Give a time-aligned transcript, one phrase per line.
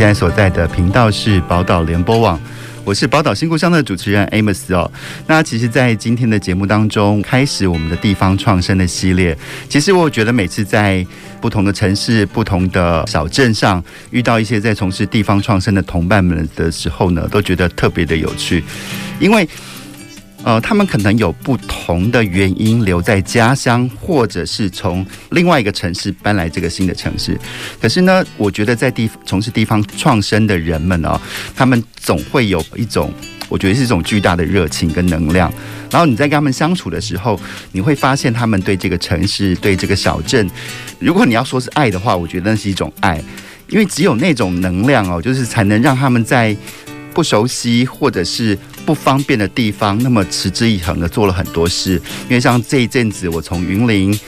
[0.00, 2.40] 现在所在的频道是宝岛联播网，
[2.86, 4.90] 我是宝岛新故乡的主持人 Amos 哦。
[5.26, 9.36] 那其实，在今天的节目当中，开始我们的地方创生的系列。
[9.68, 11.06] 其实，我觉得每次在
[11.38, 18.64] 不同的城市、不同的小镇上，遇到一些在从事地方创生的同伴们的时候呢，都觉得特别的有趣，
[19.20, 19.46] 因为。
[20.42, 27.38] 呃，他们可能有不同的原因留在家乡，或者是从另外一个城市搬来这个新的城市。
[27.78, 31.20] 可是呢，我觉得在地从事地方创生的人们哦，
[31.54, 33.12] 他们总会有一种，
[33.50, 35.52] 我觉得是一种巨大的热情跟能量。
[35.90, 37.38] 然后你在跟他们相处的时候，
[37.72, 40.48] 你会发现他们对这个城市、对这个小镇，
[40.98, 43.22] 如果你要说是爱的话，我觉得那是一种爱，
[43.68, 46.56] 因为只有那种能量哦，就是才能让他们在。
[47.20, 52.00] 不熟悉或者是不方便的地方，那么持之以恒的做了很多事。
[52.30, 54.18] 因为像这一阵子，我从云林、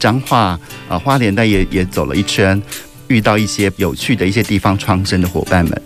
[0.00, 2.60] 彰化啊、花莲的也也走了一圈，
[3.06, 5.82] 遇到一些有趣的一些地方创生的伙伴们。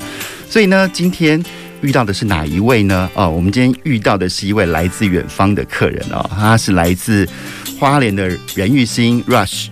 [0.49, 1.45] 所以呢，今天
[1.83, 3.11] 遇到的是哪一位呢？
[3.13, 7.29] 哦，我们今天遇到的是一位来自远方的客人哦，他是来自
[7.79, 9.67] 花莲的任玉兴 Rush。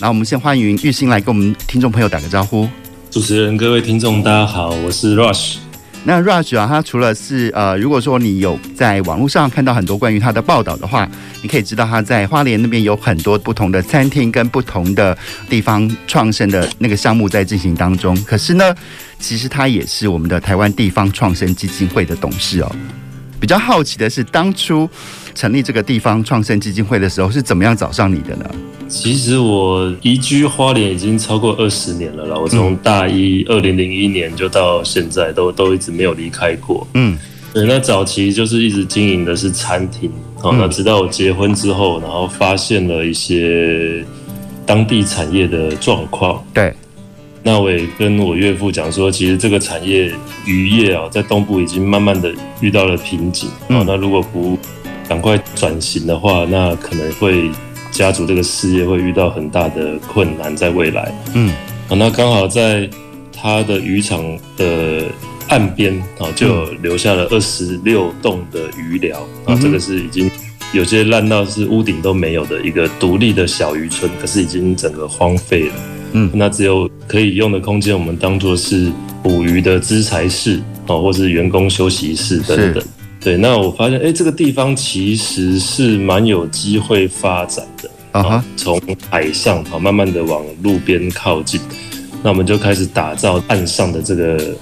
[0.00, 2.68] 那我们先欢迎玉兴来跟我们听众朋友打个招呼。
[3.12, 5.58] 主持人、各位听众，大家好，我是 Rush。
[6.04, 11.08] 那 Rush 啊，他除了是呃，如果说你有在网络上看到很多关于他的报道的话，
[11.42, 15.16] 你可以知道他在花莲那边有很多不同的餐厅跟不同的
[15.48, 18.20] 地方创生的那个项目在进行当中。
[18.24, 18.74] 可是呢，
[19.20, 22.72] 其实他也是我们的台湾地方创生基金会的董事哦。
[23.38, 24.88] 比较好奇的是，当初
[25.34, 28.50] 成立这个地方创生基金会的时候，是怎么样找上你的呢？
[28.88, 32.36] 其实我移居花莲已经超过二十年了啦。
[32.38, 36.86] 我从大一二零零一年就到现在都，都都一直没有离开过。
[36.92, 37.16] 嗯，
[37.54, 37.64] 对。
[37.64, 40.10] 那早期就是一直经营的是餐厅。
[40.38, 44.04] 好，那直到我结婚之后，然后发现了一些
[44.66, 46.44] 当地产业的状况。
[46.52, 46.74] 对。
[47.42, 50.12] 那我也跟我岳父讲说，其实这个产业
[50.44, 53.48] 渔业啊，在东部已经慢慢的遇到了瓶颈。
[53.70, 53.82] 嗯。
[53.86, 54.58] 那如果不
[55.08, 57.50] 赶快转型的话，那可能会。
[57.92, 61.52] 家族这个事业会遇到很大的困难，在未来，嗯，
[61.90, 62.88] 那刚好在
[63.30, 64.24] 他的渔场
[64.56, 65.04] 的
[65.48, 70.30] 岸边啊，就留下了二十六栋的鱼寮啊，这个是已经
[70.72, 75.74] 有些烂到是屋顶都没有的一个独立的小渔村，可是已经整个荒废了，
[76.12, 78.90] 嗯，那只有可以用的空间，我们当做是
[79.22, 82.82] 捕鱼的资材室啊，或是员工休息室等等。
[83.24, 88.44] 对，那我发现，哎，这个地方其实是蛮有机会发展的啊。
[88.56, 91.60] 从海上啊，慢慢的往路边靠近，
[92.22, 94.56] 那我们就开始打造岸上的这个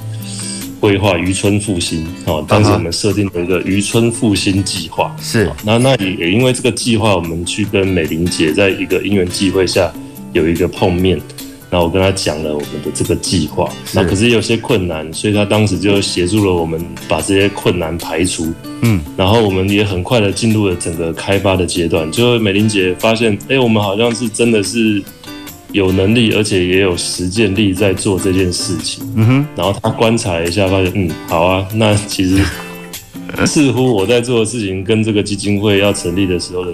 [0.78, 2.44] 规划渔村复兴啊。
[2.46, 5.50] 当时我们设定了一个渔村复兴计划，是。
[5.64, 9.90] 那那也也因为这个计划，我们去跟美玲姐在一个因缘际会下
[10.34, 11.18] 有一个碰面。
[11.72, 18.52] 那我跟他讲了我们的这个计划，那可是有些困难，所以他当时就协助了我们把这些困难排除。
[18.82, 22.10] 嗯，然后我们也很快的进入了整个开发的阶段。
[22.10, 25.00] 就美玲姐发现，哎，我们好像是真的是
[25.70, 29.04] 有能力，而且也有实践力在做这件事情。
[29.14, 32.42] 嗯哼，然后他观察了一下，发现，嗯，好啊，那其实
[33.46, 36.72] 似乎我在做的事情跟这个基金会要成立的时候的。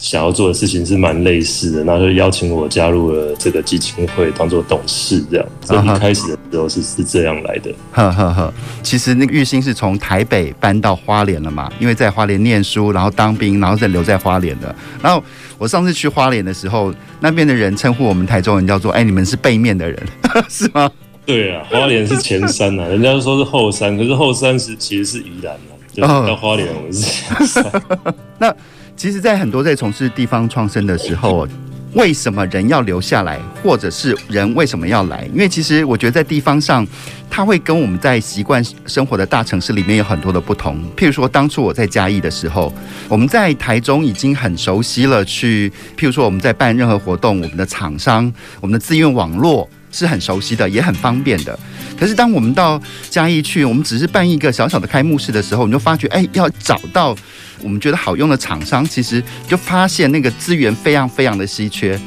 [0.00, 5.46] 想要做的事情是蛮类似的，那就邀请我加入了这个基金会，当做董事这样。
[5.62, 7.70] 所以一开始的时候是是这样来的。
[7.92, 14.74] 呵呵呵，其实那个玉兴是从台北搬到花莲了嘛，因为在花莲念书，然后当兵，然后再留在花莲的。
[15.02, 15.22] 然后
[15.58, 20.02] 我上次去花莲的时候，那边的人称呼我们台中人叫做“哎，你们是背面的人”，
[20.48, 20.90] 是吗？
[21.26, 27.64] 对啊，花莲是前山呐、啊， 人家都说是后山，可是后山是其实是宜兰嘛，就到花莲我们是前山。
[28.40, 28.56] 那。
[29.00, 31.48] 其实，在很多在从事地方创生的时候，
[31.94, 35.26] 为什么人要留下来，或者是人为什么要来？
[35.32, 36.86] 因为其实我觉得在地方上，
[37.30, 40.78] 它会跟我们在习惯生活的大城市里面有很多的不同。
[40.98, 42.70] 譬如说，当初我在嘉义的时候，
[43.08, 45.24] 我们在台中已经很熟悉了。
[45.24, 48.30] 去，譬如说，我们在办任何活动，我们的厂商、
[48.60, 51.58] 我们的资源网络是很熟悉的，也很方便的。
[51.98, 57.16] 可是，当我们到嘉义去，我们只是办一个小小的开幕式的时候，你就发觉，哎，要找到。
[57.62, 61.98] 我们觉得好用的厂商，其实就发现那个资源非常非常的稀缺。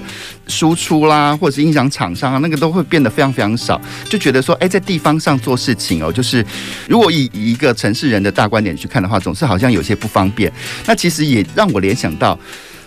[0.46, 3.80] 输出啦，或者是音响厂商啊，那个都会变得非常非常少，
[4.10, 6.46] 就觉得说，哎，在地方上做事情哦，就是
[6.86, 10.52] 如果以一个城市人的大观点去看的话，总是好像有些不方便。
[10.86, 12.38] 那其实也让我联想到，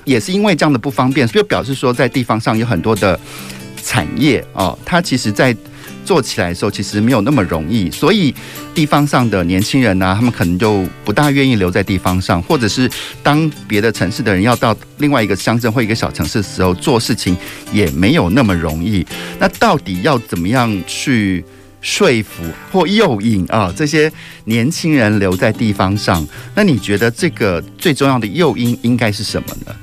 [0.04, 3.18] 也是因为这样的不方便，所以表示说，在地方上有很多的
[3.82, 5.56] 产业哦，它其实，在
[6.06, 8.32] 做起来的时候，其实没有那么容易，所以
[8.72, 12.88] 地方上的年轻人呢、他们可能就不大愿意留在地方上，或者是
[13.22, 17.36] 当别的城市的人要到另外一个乡镇或一个小城市的时候，做事情
[17.72, 19.04] 也没有那么容易。
[19.40, 21.44] 那到底要怎么样去
[21.82, 22.42] 说服
[22.72, 24.10] 或诱引啊这些
[24.44, 26.26] 年轻人留在地方上？
[26.54, 29.74] 那你觉得这个最重要的诱因应该是什么呢？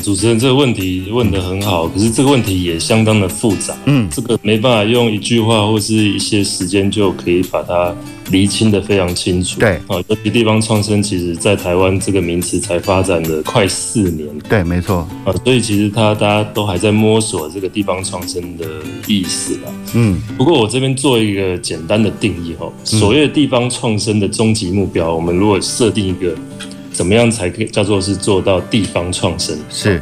[0.00, 3.76] 主持人这个问题问得很好，可是这个问题也相当的复杂。
[3.86, 7.94] 嗯，这个没办法用一句话或是一些时间就可以把它
[8.30, 9.60] 厘清得非常清楚。
[9.60, 14.28] 对，啊，尤其地方创生，其实在台湾这个名词才发展了快四年。
[14.48, 15.08] 对，没错。
[15.24, 18.66] 啊，所以其实他大家都还在摸索这个地方创生的
[19.06, 19.72] 意思啦。
[19.94, 26.34] 嗯，不过我这边做一个简单的定义哈，所谓的地方创生的终极目标，我们如果设定一个。
[26.94, 29.58] 怎么样才可以叫做是做到地方创生？
[29.68, 30.00] 是，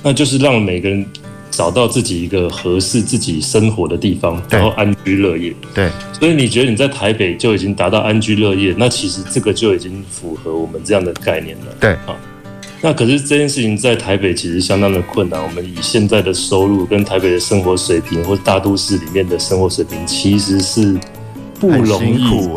[0.00, 1.04] 那就是让每个人
[1.50, 5.52] 找到自己一个合适自己生活的地方，然后安居乐业。
[5.74, 11.66] 对，所以你觉得你在台北就已经达到安居乐业，那其实这个就已经符合我们这样的概念了。
[11.80, 12.16] 对，啊，
[12.80, 15.42] 那可是这件事情在台北其实相当的困难。
[15.42, 20.96] 我们以现在的收入跟台北的生活水平，或大都市里面的生活水平，其实是
[21.58, 22.48] 不容易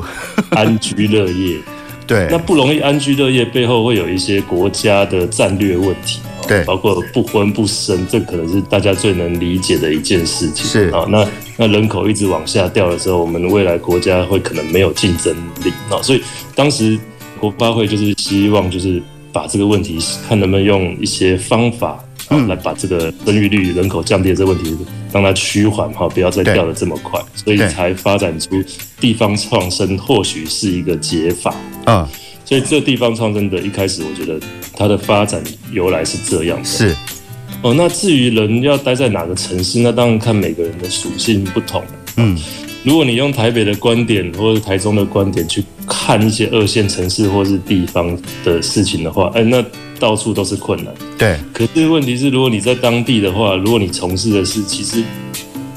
[0.51, 1.57] 安居乐业。
[2.05, 10.65] 对，那不容易安居乐业，背后会有一些国家的战略问题，对，包括不婚不生，这可能是大家最能理解的一件事情。
[10.65, 11.27] 是啊，那
[11.57, 15.33] 那人口一直往下掉的时候，我们未来国家会可能没有竞争
[15.63, 16.21] 力啊，所以
[16.53, 16.99] 当时
[17.39, 19.01] 国发会就是希望就是
[19.31, 19.97] 把这个问题
[20.27, 22.03] 看能不能用一些方法。
[22.29, 24.75] 嗯，来把这个生育率、人口降低的这个问题，
[25.11, 28.63] 让它趋缓哈，不要再掉的这么快，所以才发展出
[28.99, 31.53] 地方创生，或许是一个解法
[31.85, 32.09] 啊。
[32.45, 34.39] 所以这地方创生的一开始，我觉得
[34.73, 36.63] 它的发展由来是这样的。
[36.65, 36.95] 是
[37.61, 41.83] 哦，那至于人要待在哪个城市，那当然看每个人的属性不同。
[42.17, 42.37] 嗯，
[42.83, 49.63] 如果你用台北的观点或者台中的观点去看一些二线城市或是地方的事情的话，哎，那。
[49.99, 51.37] 到处都是困难，对。
[51.53, 55.01] 可是问题是，如果你在当地的话，如果你从事的是，其实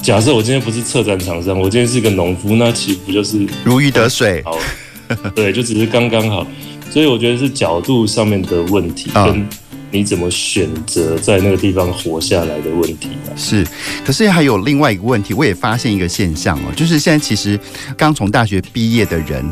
[0.03, 4.43] 假设我今天不是策展厂商，我今天是一个农夫，那岂不就是如鱼得水？
[4.45, 4.59] 好，
[5.35, 6.47] 对，就只是刚刚好。
[6.91, 9.47] 所以我觉得是角度上面的问题，跟
[9.91, 13.31] 你怎么选择在那个地方活下来的问题啊。
[13.37, 13.67] 是，
[14.05, 17.59] 可是还有另外一个问题，我也发现一个现象哦，就是现在其实
[17.97, 19.45] 刚从大学毕业的人，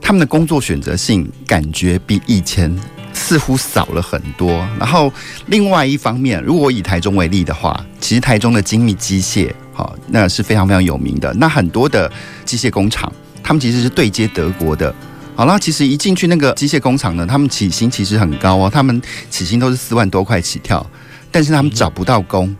[0.00, 2.76] 他们的工作选择性感觉比以前。
[3.16, 4.50] 似乎少了很多。
[4.78, 5.10] 然后，
[5.46, 11.32] 另外一方面，如果以台中为例的话，其实台中的精密机械，好，那是非常非常有名的。
[11.34, 12.12] 那很多的
[12.44, 13.10] 机械工厂，
[13.42, 14.94] 他们其实是对接德国的。
[15.34, 20.84] 好了，其实一进去那个机械工厂呢，他们起薪其实很高哦，他们起薪都是四万多块起跳，
[21.32, 22.54] 但是他们找不到工。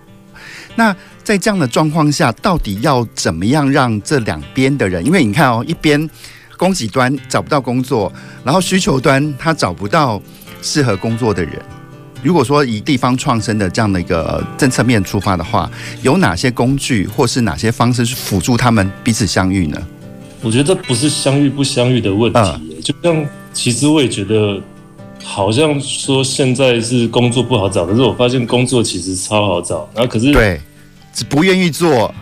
[0.74, 5.04] 那在这样的状况下，到底要怎么样让这两边的人？
[5.04, 6.08] 因为你看哦，一边
[6.56, 8.12] 供给端找不到工作，
[8.42, 10.20] 然后需求端他找不到。
[10.66, 11.52] 适合工作的人，
[12.24, 15.70] 如果说以地方创生的这样的一个政策面出发的话，
[16.02, 19.80] 有哪些工具或是哪些方式去辅助他们彼此相遇呢？
[20.42, 24.60] 我觉得这不是相遇不相遇的问题，嗯、就像其实我也觉得，
[25.22, 30.60] 好像说现在是工作不好找，可是我发现工作其实超好找，然后可是对，
[31.14, 32.12] 只不愿意做，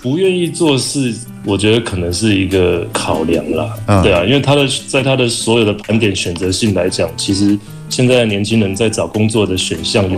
[0.00, 1.12] 不愿意做事。
[1.44, 7.58] 我觉得可能是一个考量啦，对啊，因为他的在他的所有的盘点选择性来讲，其实
[7.88, 10.08] 现在的年轻人在找工作的选项，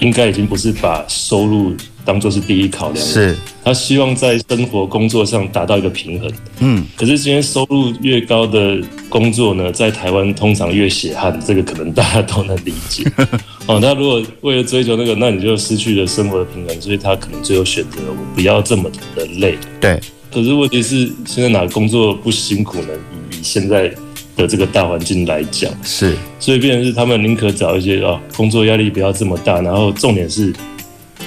[0.00, 6.30] 应该已经不是把收入当做是第一考量了，是他希望在生活工作上达到一个平衡。
[6.60, 8.78] 嗯，可是今天收入越高的
[9.08, 13.10] 工作呢，在台湾通常越血汗，这个可能大家都能理解。
[13.66, 19.56] 哦，那如果为了追求那个，那你就失去了生活的平衡，所以他可能最后选择我不要这么的累。
[19.80, 19.98] 对。
[20.36, 22.88] 可是问题是，现在哪个工作不辛苦呢？
[23.32, 23.90] 以现在
[24.36, 30.52] 的这个大环境来讲，是，所以变成是他们宁可找一些啊，工作压力不要这么大，然后重点是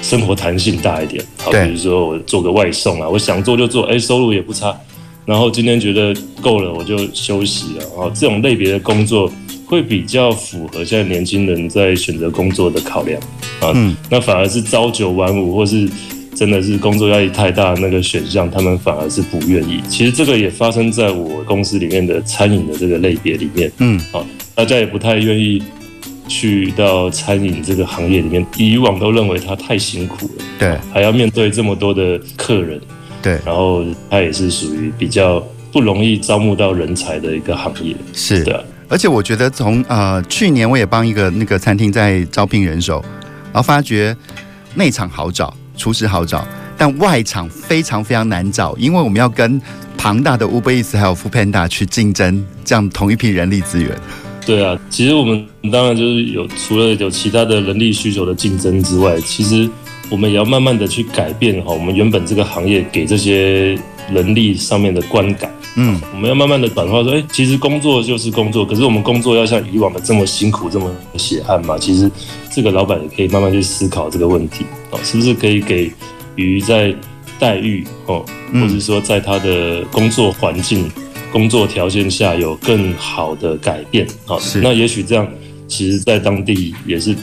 [0.00, 1.24] 生活弹性大一点。
[1.38, 4.72] 好，比如说我做个外送啊，我想做就做，哎，收入也不差。
[5.26, 7.84] 然后今天觉得够了，我就休息了。
[8.00, 9.28] 啊，这种类别的工作
[9.66, 13.20] 会比较符合现在年轻人在选择工作的考量
[13.58, 13.72] 啊。
[13.74, 15.90] 嗯，那反而是朝九晚五或是。
[16.34, 19.82] 真的是工作压力太大，那个选项他们反而是不愿意。
[19.88, 23.70] 其实这个也发生在我公司里面的餐饮的这个类别里面。
[23.78, 25.62] 嗯，好，大家也不太愿意
[26.28, 32.80] 去到餐饮这个行业里面，以往都认为他太辛苦了，对，还要面对这么多的客人，
[33.20, 38.44] 对，然后他也是属于比较不容易招募到人才的一个行业，是。
[38.44, 38.64] 的。
[38.88, 43.00] 而且我觉得从呃去年我也帮一个那个餐厅在招聘人手，
[43.52, 44.16] 然后发觉
[44.74, 46.46] 内场好找，厨师好找，
[46.76, 49.60] 但外场非常非常难找，因为我们要跟
[49.96, 53.98] 庞大的 Uber Eats 还有 f o o Panda 去竞争这样同一批人力资源。
[54.44, 59.68] 对啊，其实我们当然就是有除了有其他的人力需求的竞争之外，其实
[60.10, 63.78] 我们也要慢慢的去改变哈，我们原本这个行业给这些
[64.12, 65.50] 人力上面的观感。
[65.76, 71.78] 嗯，我们要慢慢的转化说，哎，其实工作就是工作，可是我们工作要像以往的这么辛苦，这么血汗嘛？
[71.78, 72.10] 其实
[72.52, 75.92] 这个老板也可以慢慢去思考这个问题哦，是不是可以给
[76.34, 76.94] 鱼在
[77.38, 80.90] 待遇哦，或者说在他的工作环境、
[81.32, 84.38] 工作条件下有更好的改变啊？
[84.40, 85.26] 是，那也许这样，
[85.68, 87.14] 其实在当地也是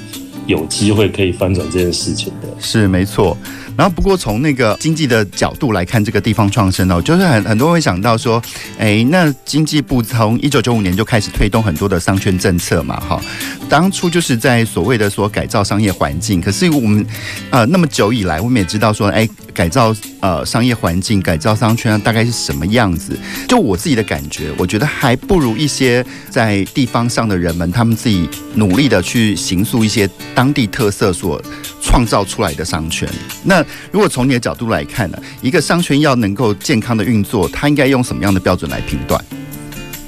[0.45, 2.47] 有机会可以翻转这件事情的。
[2.59, 3.37] 是，没错。
[3.77, 8.41] 然后，不过从那个经济的角度来看，这个地方创生哦，就是很很多人会想到说，
[8.79, 13.21] 哎，那经济部从一九九五年就开始推动很多的商圈政策嘛，哈，
[13.69, 16.41] 当初就是在所谓的说改造商业环境。
[16.41, 17.05] 可是我们
[17.51, 23.15] 呃那么久以来，我们也知道说，哎，改造呃商业环境、改造商圈大概是什么样子？
[23.47, 31.39] 就我自己的感觉，我觉得还不如一些在地方上的人们，他们自己努力的去形塑一些当地特色所
[31.79, 33.07] 创造出来的商圈。
[33.43, 39.23] 那如果从你的角度来看呢，一个商圈要能够健康的运作，它应该用什么样的标准来评断？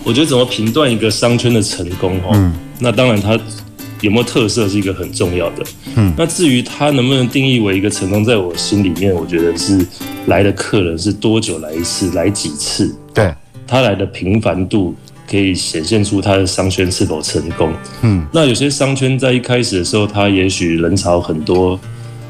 [0.04, 3.38] 我觉得怎么评断一个商圈的成功哦，嗯，那当然它
[4.02, 5.64] 有没有特色是一个很重要的。
[5.96, 9.86] 嗯，那至于它能不能定义为一个成功，在我心里面，我觉得是
[10.28, 13.32] 来的客人是多久来一次，来几次，对，
[13.68, 14.96] 他来的频繁度
[15.30, 17.74] 可以显现出他的商圈是否成功。
[18.02, 21.78] 嗯，那有些商圈在一开始的时候，它也许人潮很多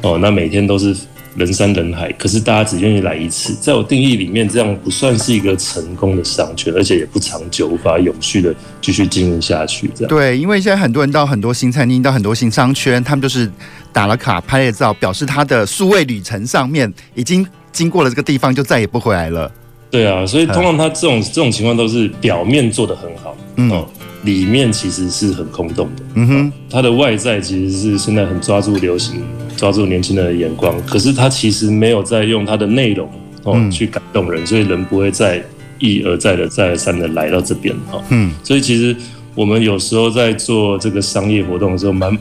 [0.02, 0.96] 哦，那每天都是。
[1.36, 9.90] 人山人海，可是大家只愿意来一次，在我定义里面，这样不算是一个成功的商圈，而且也不长久，无法永续的继续经营下去。
[9.96, 13.50] 这样对，因为现在很多人到很多新餐厅，到很多新商圈，他们就是
[13.94, 19.52] 打了卡、拍了照，表示他的数位旅程上面已经经过了这个地方，就再也不回来了。
[19.92, 23.86] 对啊，所以通常他这种这种情况都是表面做的很好，嗯，
[24.24, 26.04] 里面其实是很空洞的。
[26.16, 29.24] 嗯哼，他的外在其实是现在很抓住流行。
[29.60, 33.10] 抓住年轻人的眼光，可是他其实没有在用他的内容
[33.44, 35.44] 哦去感动人，所以人不会再
[35.80, 38.02] 一而再的再而三的来到这边哈。
[38.08, 38.96] 嗯，所以其实
[39.36, 42.18] 我们有时候在做这个商业活动的时候，蛮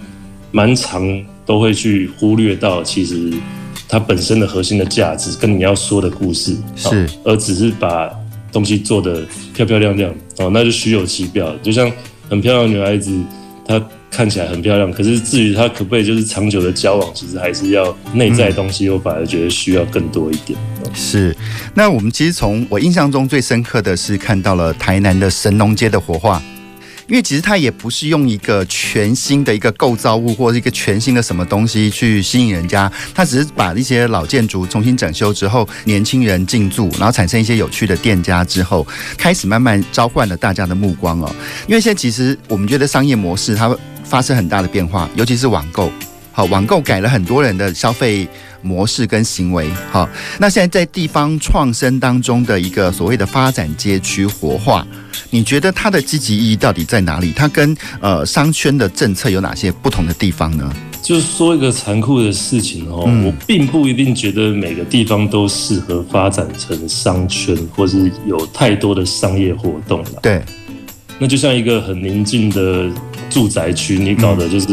[0.50, 3.32] 蛮常都会去忽略到，其实
[3.88, 8.10] 它本身的核心的价值跟你要说的故事是，而只是把
[8.50, 11.88] 东西做得漂漂亮亮哦，那就虚有其表，就像
[12.28, 13.16] 很漂亮的女孩子，
[13.64, 13.80] 她。
[14.10, 20.58] 看起来很漂亮，可是至于他可不可以就是长久的交往，其实还是要内在东西，我反而觉得需要更多一点。
[20.94, 21.36] 是，
[21.74, 26.42] 那我们其实从我印象中最深刻的是看到了台南的神农街的活化。
[27.06, 38.86] 因为其实它也不是用一个全新的一个构造物或者一个全新的什么东西去吸引人家，它只是把一些老建筑重新整修之后，年轻人进驻，然后产生一些有趣的店家之后，
[39.16, 41.34] 开始慢慢召唤了大家的目光哦。
[41.66, 43.74] 因为现在其实我们觉得商业模式它
[44.08, 45.90] 发生很大的变化，尤其是网购，
[46.32, 48.26] 好，网购改了很多人的消费
[48.62, 54.86] 模式跟行为，好，那现在在地方创生当中的一个所谓的发展街区活化。
[55.30, 57.32] 你觉得它的积极意义到底在哪里？
[57.32, 60.72] 它跟呃商圈的政策有哪些不同的地方呢？
[61.02, 70.20] 就是说一个残酷的事情哦，嗯、我并不一定觉得每个地方都适合发展成商圈，或是有太多的商业活动了。
[70.22, 70.42] 对，
[71.18, 72.90] 那就像一个很宁静的
[73.28, 74.66] 住宅区，你搞的就是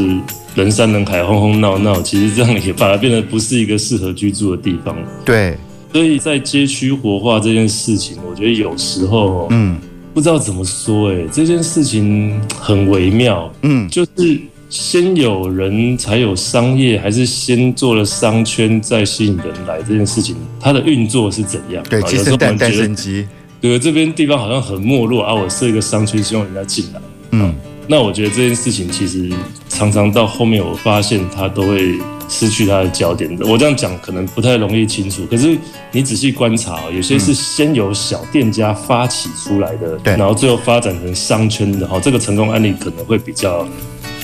[0.55, 4.95] 人山人海、轰轰闹闹，其实这样也反而变得不是一个适合居住的地方。
[5.23, 5.57] 对，
[5.91, 9.77] 所以在街区活化这件事情，我觉得有时候，嗯。
[10.15, 19.81] 不知道怎么说哎，这件事情很微妙，嗯，就是先有人才有商业，还是先做了商圈再吸引人来？
[19.83, 21.83] 这件事情它的运作是怎样？
[21.89, 23.27] 对，鸡生蛋，蛋生鸡。
[23.59, 27.01] 对，这边地方好像很没落啊，我设一个商圈，希望人家进来。
[27.31, 27.53] 嗯，
[27.87, 29.31] 那我觉得这件事情其实
[29.69, 31.99] 常常到后面，我发现它都会。
[32.27, 35.23] 失去它的焦点的，我这样讲可能不太容易清楚。
[35.29, 35.55] 可是
[35.91, 43.67] 你仔细观察，有些是先由小店家发起出来的，对，然后最后发展成商圈的，哈，这个成功案例可能会比较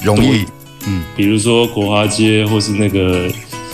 [0.03, 0.43] 容易。
[0.87, 3.29] 嗯，比如说国华街或是那个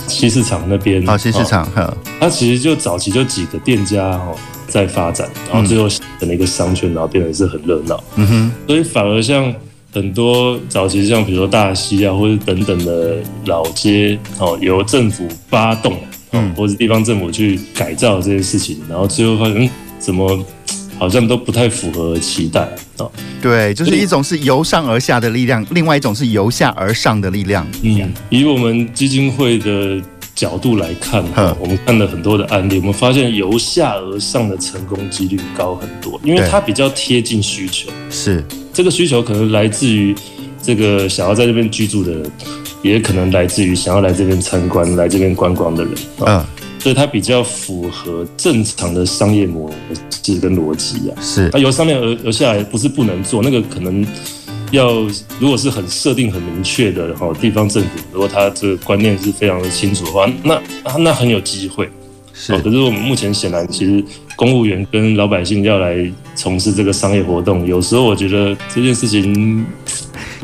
[0.06, 4.34] 西市场那边，啊，西市场，哈，它其实就早期就几个店家哈
[4.66, 7.98] 在发展，然后最后成了一个商圈，然后变成是很热闹。
[8.16, 9.50] 嗯哼，所以反而像
[9.90, 13.16] 很多早期像比如说大溪啊，或者等等的
[13.46, 15.98] 老街哦，由政府发动，
[16.32, 20.44] 嗯，或者地方政府去改造这些事情，然后最后发现，嗯，怎么
[20.98, 22.68] 好像都不太符合期待
[22.98, 23.10] 哦。
[23.40, 27.66] 对，就是一种是由上而下的力量，另外一种是由下而上的力量。
[27.82, 30.00] 嗯，以我们基金会的
[30.38, 31.24] 角度来看，
[31.58, 37.90] 我们看了很多的案例，我们发现由下而上的成功几率高很多，因为它比较贴近需求。
[38.08, 38.44] 是。
[38.72, 40.14] 这个需求可能来自于
[40.62, 42.30] 这个想要在这边居住的人，
[42.82, 45.92] 也可能来自于想要来这边参观、来这边观光的人。
[46.20, 46.44] 嗯，
[46.78, 49.68] 所以它比较符合正常的商业模
[50.24, 51.18] 式跟逻辑啊。
[51.20, 54.06] 是，它由上面而而下来，不是不能做，那个可能
[54.70, 55.06] 要
[55.38, 60.60] 如果是很设定很明确的哈，地方政府如果他这个观念是非常的清楚的话，那
[60.98, 61.88] 那很有机会。
[62.32, 64.04] 是，可是我们目前显然其实。
[64.38, 65.96] 公务员跟老百姓要来
[66.36, 69.66] 从事这个商业活动，有时候我觉得这件事情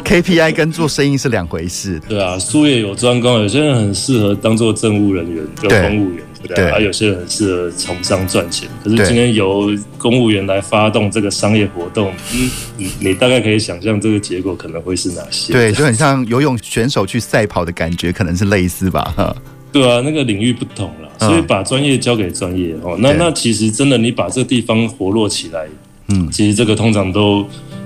[0.04, 2.00] ，KPI 跟做生意是两回事。
[2.08, 8.68] 对啊，术业有专攻，有些人很适合当做政务人员，做公务员，对，对，对，而有些人很适合从商赚钱。
[8.82, 15.52] 可是今天由公务员来发动这个商业活动，嗯，你你大概可以想象这个结果可能会是哪些？
[15.52, 19.12] 对，就很像游泳选手去赛跑的感觉，可能是类似吧？
[19.16, 19.36] 哈。
[19.72, 22.96] 对啊，那个领域不同了，所以把专业交给专业哦。
[23.00, 25.66] 那那其实真的，你把这个地方活络起来，
[26.10, 27.44] 嗯，其实这个通常都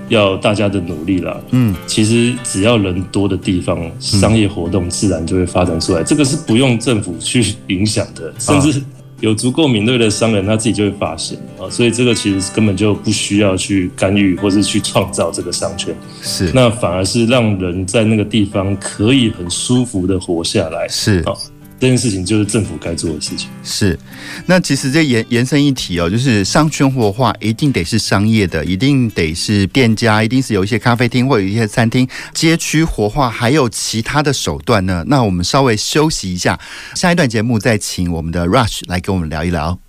[0.09, 1.39] 要大家的努力啦。
[1.51, 6.03] 嗯，其实只要人多的地方，商业活动自然就会发展出来。
[6.03, 8.81] 这个是不用政府去影响的，甚至
[9.21, 11.69] 有足够敏锐的商人，他自己就会发现啊。
[11.69, 21.33] 所以这个其实根本就不需要去干预或是去创造这个商圈，是那反而是让人在那个地方可以很舒服的活下来，是啊。
[21.79, 23.47] 这件事情就是政府该做的事情。
[23.63, 23.97] 是，
[24.45, 32.05] 那其实这延延伸一提哦，就是商圈活化一定得是商业的，一定得是店家，一定是有一些咖啡厅或有一些餐厅。
[32.33, 35.05] 街区活化还有其他的手段呢？
[35.07, 36.59] 那我们稍微休息一下，
[36.95, 39.79] 下一段节目再请我们的 Rush 来跟我们聊一聊。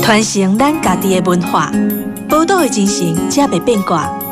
[0.00, 1.70] 传承咱家己的文化，
[2.28, 4.23] 宝岛的精神，才袂变卦。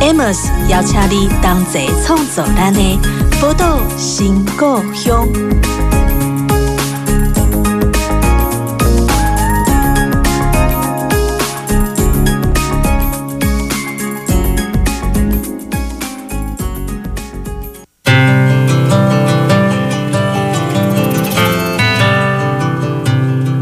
[0.00, 2.80] Amos 邀请你同齐创作咱的
[3.40, 5.28] 宝岛新故乡。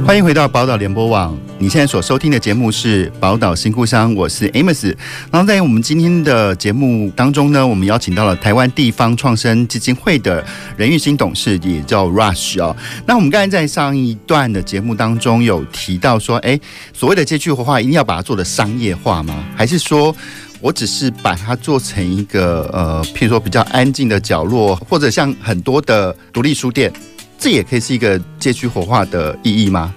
[0.07, 1.37] 欢迎回到宝岛联播网。
[1.59, 4.95] 你现在所收听的节目是《宝岛新故乡》，我是 Amos。
[5.33, 12.75] 然后在我们今天的节目当中呢，我们邀请到了台湾地方创生基金会的任玉兴董事，也叫 Rush 哦。
[13.05, 16.59] 那我们刚才在上一段的节目当中有提到说，哎，
[16.93, 19.45] 所谓的街区活化一定要把它做的商业化吗？
[19.57, 20.15] 还是说
[20.61, 26.93] 我只是把它做成一个呃，譬如说比较安静的角落，或者像很多的独立书店，
[27.39, 29.95] 这也可以是一个街区活化的意义吗？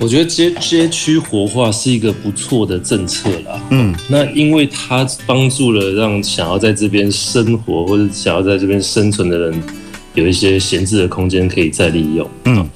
[0.00, 3.60] 我觉得街街区活化是一个不错的政策啦。
[3.70, 9.62] 嗯，那因为它帮助了让想要在这边生活或者想要在这边生存的人
[10.14, 12.30] 有一些闲置的空间可以再利用。
[12.44, 12.68] 嗯。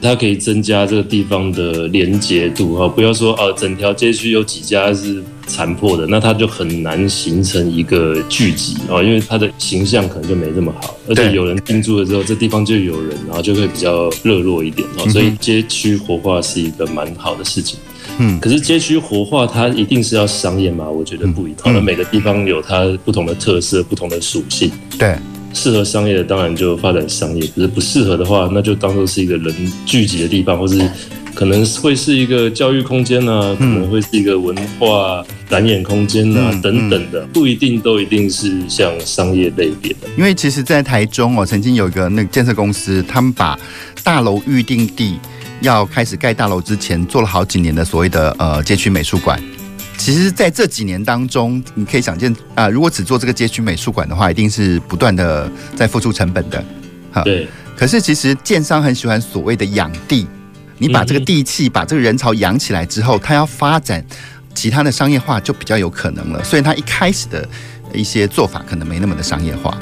[0.00, 17.78] 它可以增加这个地方的连结度啊，不要说啊，整条街区有几家是残破的，那它就很难形成一个聚集啊，因为它的形象可能就没这么好，而且有人进驻了之后，这地方就有人，然后就会比较热络一点哦，所以街区活化是一个蛮好的事情。
[18.18, 20.88] 嗯，可是街区活化它一定是要商业吗？
[20.88, 24.70] 我觉得不一定，可能每个地方有它不同的特色、不同的属性。
[24.98, 25.16] 对。
[25.54, 30.78] 适合商业的当然就发展商业，可是不适合的话，那就当做是一个人聚集的地方，或是
[31.38, 40.08] 可能会是一个教育空间啊，可能会是一个文化展演空间啊等等的，不一定都一定是像商业类别的。
[40.16, 43.56] 因为其实，在台中哦，曾经有一个那个建设公司，他们把
[44.02, 45.16] 大楼预定地
[45.60, 49.40] 要开始盖大楼之前，做了好几年的所谓的呃街区美术馆。
[49.96, 56.64] 其实，在这几年当中，你可以想见啊，如果只做这个街区美术馆的话，一定是不断的在付出成本的。
[57.12, 57.46] 哈，对。
[57.76, 60.26] 可是，其实建商很喜欢所谓的养地，
[60.78, 64.04] 你把这个地气、把这个人潮养起来之后，他要发展
[64.54, 66.42] 其他的商业化就比较有可能了。
[66.42, 67.48] 所以，他一开始的
[67.92, 69.78] 一些做法可能没那么的商业化。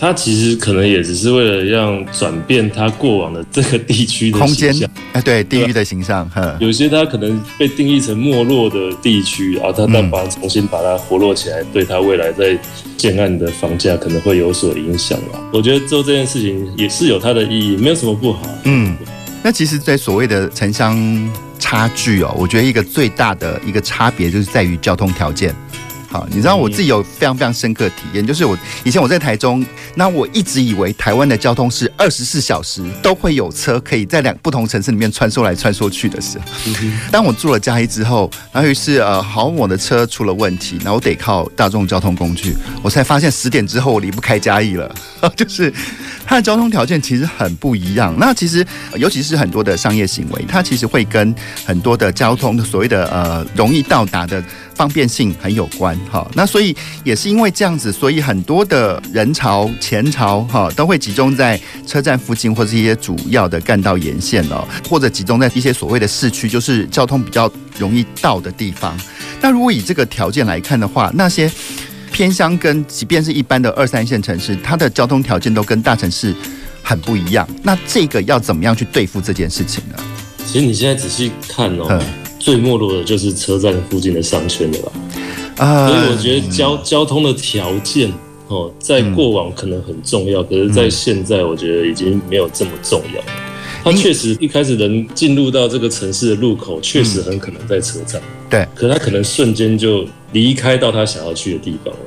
[0.00, 6.30] 他其实可能也只是为了让转变他过往的这个地区的形象，哎，对，地域的形象。
[6.60, 12.56] 有些他可能被定义成没落的地区啊，他再把它重新把它活络起来，对他未来在
[12.96, 15.40] 建案的房价可能会有所影响吧。
[15.52, 18.42] 我觉得做这件事情也是有它的意义，没有什么不好。
[18.66, 18.96] 嗯，
[19.48, 20.94] 那其实，在所谓的城乡。
[21.58, 25.52] 差距哦，我觉得一个最大的一个差别就是在于交通条件。
[26.10, 36.44] 好，你知道我自己有非常非常深刻的体验，就是我以前我在台中，那我一直以为台湾的交通是二十四小时都会有车可以在两不同城市里面穿梭来穿梭去的时候。
[37.12, 44.94] 当我住了嘉义之后，然后于是呃，好，我的车出了问题，那我得靠大众交通工具，我才发现十点之后我离不开嘉义了，
[45.36, 45.70] 就是
[46.24, 48.14] 它的交通条件其实很不一样。
[48.18, 48.66] 那其实
[48.96, 51.34] 尤其是很多的商业行为，它其实会跟
[51.66, 54.42] 很多的交通的所谓的呃容易到达的。
[54.78, 68.96] 方便性很有关，哈，那所以也是因为这样子，所以很多的人潮、前潮，哈，都会集中在车站附近或者一些主要的干道沿线哦，或者集中在一些所谓的市区，就是交通比较容易到的地方。
[69.40, 71.50] 那如果以这个条件来看的话，那些
[72.12, 76.32] 偏乡跟即便是一般的二三线城市，它的交通条件都跟大城市
[76.84, 77.48] 很不一样。
[77.64, 79.98] 那这个要怎么样去对付这件事情呢？
[80.46, 82.00] 其实你现在仔细看哦。
[82.38, 84.92] 最没落的就是车站附近的商圈了吧？
[85.56, 88.12] 啊，所以我觉得交交通的条件
[88.46, 93.22] 哦，在过往可能很重要，可是，在现在我觉得已经没有这么重要。
[93.84, 98.20] 它确实一开始能进入到这个城市的入口，确实很可能在车站。
[98.50, 102.00] 对，可他可能瞬间就离开到他想要去的地方了。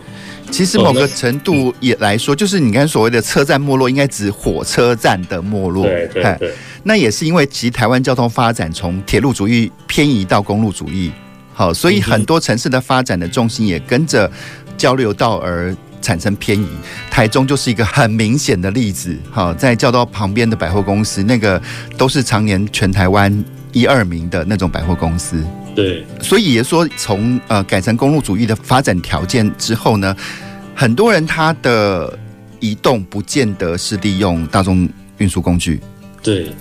[0.51, 5.85] 其实某个程度也来说，就是你刚才所谓的车站没落，应该指火车站的没落。
[5.85, 6.51] 对对对。
[6.83, 11.11] 那也是因为其实台湾交通发展从铁路主义偏移到公路主义，
[11.53, 14.29] 好，所以很多城市的发展的重心也跟着
[14.77, 16.67] 交流道而产生偏移。
[17.11, 21.61] 台中就是一个很明显的例子，好，在交道旁边的百货公司，那个
[21.97, 25.43] 都是常年全台湾一二名的那种百货公司。
[25.75, 30.15] 对，所以也说从呃改成公路主义的发展条件之后呢，
[30.73, 32.17] 很多人他的
[32.59, 34.89] 移动不见得是利用大众
[35.19, 35.79] 运输工具。
[36.23, 36.51] 对。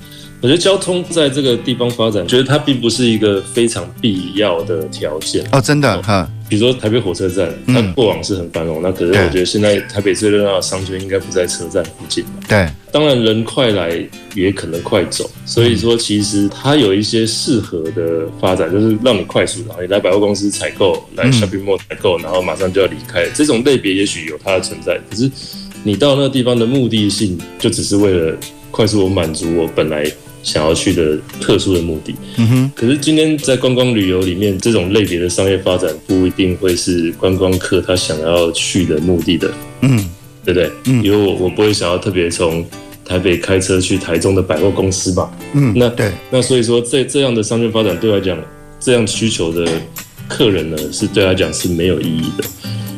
[0.42, 6.26] 我觉得交通在这个地方发展，觉得它并不是一个非常必要的条件哦，真的哈。
[6.48, 12.24] 比如说台北火车站，它过往是很繁荣，那可是我觉得现在台北最热闹的商圈应该不在车站附近。
[12.48, 14.02] 对，当然人快来
[14.34, 24.98] 也可能快走，所以说其实它有一些适合的发展，就是让你快速，然后你来百货公司采购，来 shopping mall 采购，然后马上就要离开，这种类别也许有它的存在。
[25.10, 25.30] 可是
[25.84, 28.34] 你到那个地方的目的性，就只是为了
[28.70, 30.10] 快速我满足我本来。
[30.42, 32.72] 想要去的特殊的目的，嗯哼。
[32.74, 39.98] 可是今天在观光旅游里面，这种类别的商业发展不一定会是观光客他想要去的目的的，嗯，
[40.44, 40.70] 对不对？
[40.86, 42.64] 嗯，因为我我不会想要特别从
[43.04, 48.38] 台北开车去台中的百货公司吧，嗯，那对，那所以说这这样的商圈发展对我来讲，
[48.78, 49.70] 这样需求的
[50.28, 52.44] 客人呢，是对他来讲是没有意义的。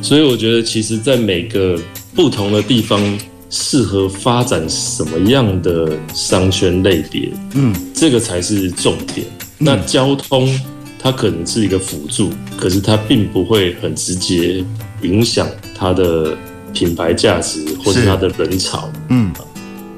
[0.00, 1.78] 所以我觉得，其实，在每个
[2.14, 3.00] 不同的地方。
[3.54, 7.30] 适合发展什么样的商圈类别？
[7.54, 9.26] 嗯，这个才是重点。
[9.58, 10.48] 那交通
[10.98, 14.64] 它可能是一个辅助，可是它并不会很直接
[15.02, 16.34] 影响它的
[16.72, 18.90] 品牌价值或者它的人潮。
[19.10, 19.30] 嗯，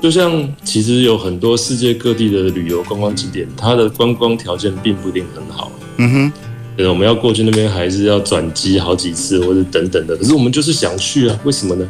[0.02, 5.70] 就像其实有很多世界各地的旅游观光景点，它的观光条件并不一定很好。
[5.98, 6.32] 嗯哼，
[6.76, 10.16] 对，我们要过去那边还是要转机好几次或者等等的。
[10.16, 11.86] 可是我们就是想去啊，为什么呢？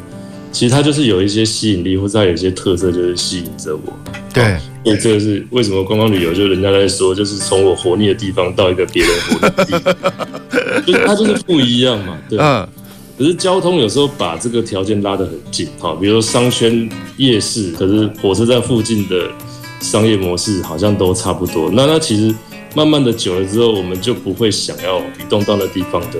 [0.55, 3.81] 其实它就是有一些吸引力，或者它有一些特色，就是吸引着我。
[4.33, 12.17] 对，所以这个是为什么观光旅游，就人家在说，就是从我活腻的地方到一个别人活腻的地方，就是它就是不一样嘛。
[12.29, 12.39] 对。
[12.39, 12.65] 嗯。
[13.17, 19.29] 可是交通有时候把这个条件拉得很近，哈，比如说商圈、夜市，可是火车站附近的
[19.81, 21.69] 商业模式好像都差不多。
[21.73, 22.33] 那那其实
[22.73, 26.19] 慢慢的久了之后，我们就不会想要移动到那地方的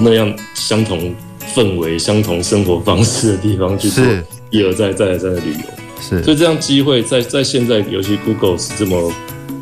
[0.00, 1.14] 那样相同。
[1.54, 4.04] 氛围相同、生活方式的地方去做
[4.50, 9.12] 一而再、再而三的旅游，是，所以这样机会在在现在，尤其 Google 是这么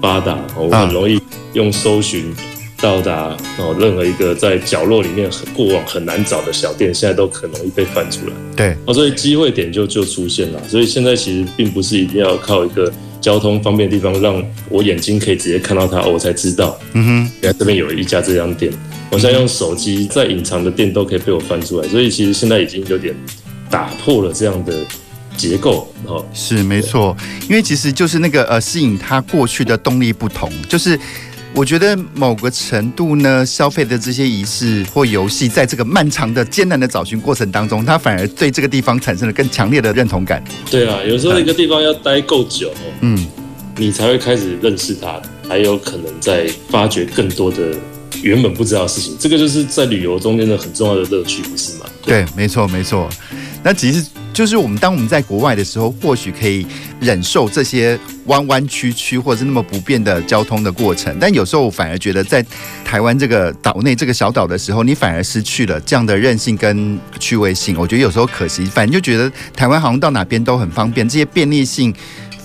[0.00, 1.20] 发达，我很容易
[1.52, 2.34] 用搜寻
[2.78, 8.32] 到达哦，任何一个在角落里面很过往很难找的小店，现在都很容易被翻出来。
[8.56, 10.60] 对，哦，所以机会点就就出现了。
[10.68, 18.70] 所以现在其实并不是一定要靠一个交通方便的地方，让我眼睛可以直接看到它，我才知道，嗯哼，原来这边有一家这样店。
[19.10, 23.14] 我现在用手机在隐藏的店都可以被我翻出来，所以其实现在已经有点
[23.70, 24.74] 打破了这样的
[25.36, 25.88] 结构。
[26.06, 27.16] 哦，是没错，
[27.48, 30.98] 因为其实就是那个呃，吸引他过去的动力不同，就是
[31.54, 40.42] 我觉得某个程度呢，消费的这些仪式或游戏，在这个漫长的艰难的找寻过程当中，他反而对这个地方产生了更强烈的认同感。
[40.68, 43.26] 对啊，有时候一个地方要待够久，嗯，
[43.76, 47.72] 你才会开始认识它，还有可能在发掘更多的。
[48.22, 51.86] 原本不知道的事情，这个就是在旅游中间的很重要的乐趣，不是吗？
[52.02, 53.08] 对，没错，没错。
[53.62, 56.66] 那其实就是我们当我们在国外的时候，或许可以
[57.00, 62.44] 忍受这些弯弯曲曲或者是那么不便的交通的过程，但有时候我反而觉得在
[62.84, 67.76] 台湾这个岛内这个小岛的时候，你反而失去了这样的韧性跟趣味性。
[67.78, 71.94] 我觉得有时候可惜，反正就觉得台湾好像到哪边都很方便，这些便利性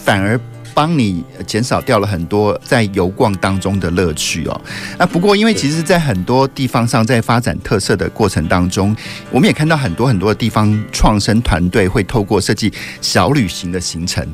[0.06, 0.40] 反而。
[0.80, 4.62] 帮你减少掉了很多在游逛当中的乐趣哦。
[4.98, 8.96] 那不过，因为其实，在很多地方上，在发展特色的过程当中，
[9.30, 14.26] 我们也看到很多很多的地方创生团队会透过设计小旅行的行程。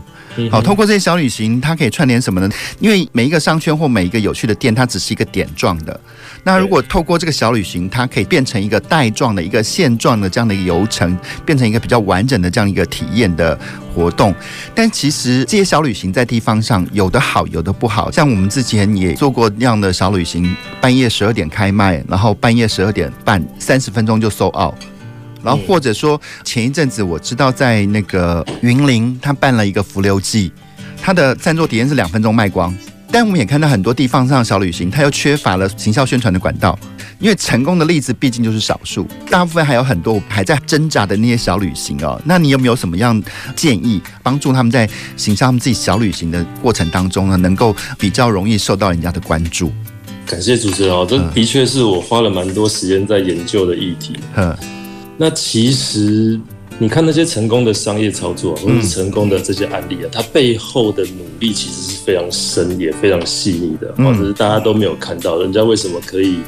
[0.51, 2.47] 好，通过这些小旅行，它可以串联什么呢？
[2.79, 5.99] 因为每一个商圈或每一个有趣的店，它只是一个点状的。
[6.47, 13.59] 那如果透过这个小旅行，它可以变成一个带状的一个线状的这样的一个游程，变成一个比较完整的这样一个体验的
[13.91, 14.31] 活动。
[14.75, 18.11] 但其实这些小旅行在地方上有的好，有的不好。
[18.11, 24.75] 像我们之前也做过那样的小旅行，半夜十二点开卖，然后半夜十二点半三十分钟就 sold out。
[25.43, 30.51] 然后或者说前一阵子我知道在那个云林，他办了一个浮流记，
[31.01, 32.71] 他的赞助体验是两分钟卖光。
[33.15, 36.77] 但我们也看到很多地方上的小旅行，它又缺乏了行销宣传的管道，
[37.17, 42.21] 因为成功的例子毕竟就是少数，大部分还有很多还在挣扎的那些小旅行哦。
[42.25, 43.23] 那你有没有什么样
[43.55, 49.71] 建议，帮助他们在行销他们自己小旅行的过程当中呢，能够比较容易受到人家的关注？
[50.25, 54.19] 感谢主持人哦，这的确是我花了蛮多时间在研究的议题。
[54.35, 54.53] 嗯，
[55.17, 56.37] 那其实。
[56.77, 66.39] 你看那些成功的商业操作，或者是成功的这些案例啊，它背后的努力其实是非常深也非常细腻的，或者是大家都没有看到，人家为什么可以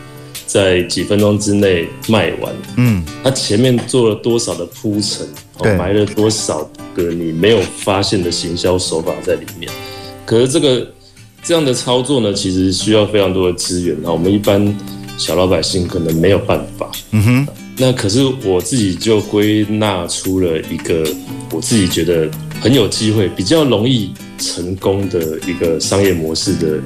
[0.46, 2.54] 在几分钟之内卖完？
[2.76, 5.26] 嗯，他前面做了多少的铺陈，
[5.78, 9.72] 埋了多少个你没有发现的行销手法在里面。
[10.26, 10.86] 可是这个
[11.42, 14.78] 这样的操作呢，其实需要非常多的资源啊，我们一般
[15.18, 16.92] 小老百姓可能没有办法。
[17.12, 17.48] 嗯哼。
[17.80, 21.08] 那可是我自己就归纳出了一个
[21.52, 22.28] 我自己觉得
[22.60, 26.82] 很有机会、比较容易成功的一个商业模式的，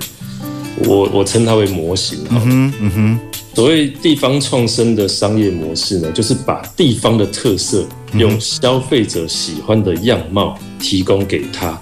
[0.86, 2.20] 我我称它为模型。
[2.30, 3.20] 嗯哼，嗯哼。
[3.54, 11.80] 所谓地方创生的商业模式呢，就是把地方的特色用消费者喜欢的样貌提供给他，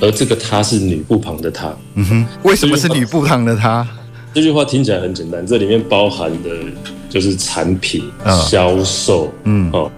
[0.00, 1.72] 而这个他是女部旁的他。
[1.94, 3.86] 嗯哼，为什么是女部旁的他？
[4.34, 6.50] 这句话听起来很简单，这里面包含的。
[7.08, 8.04] 就是产品
[8.48, 9.90] 销售，嗯哦，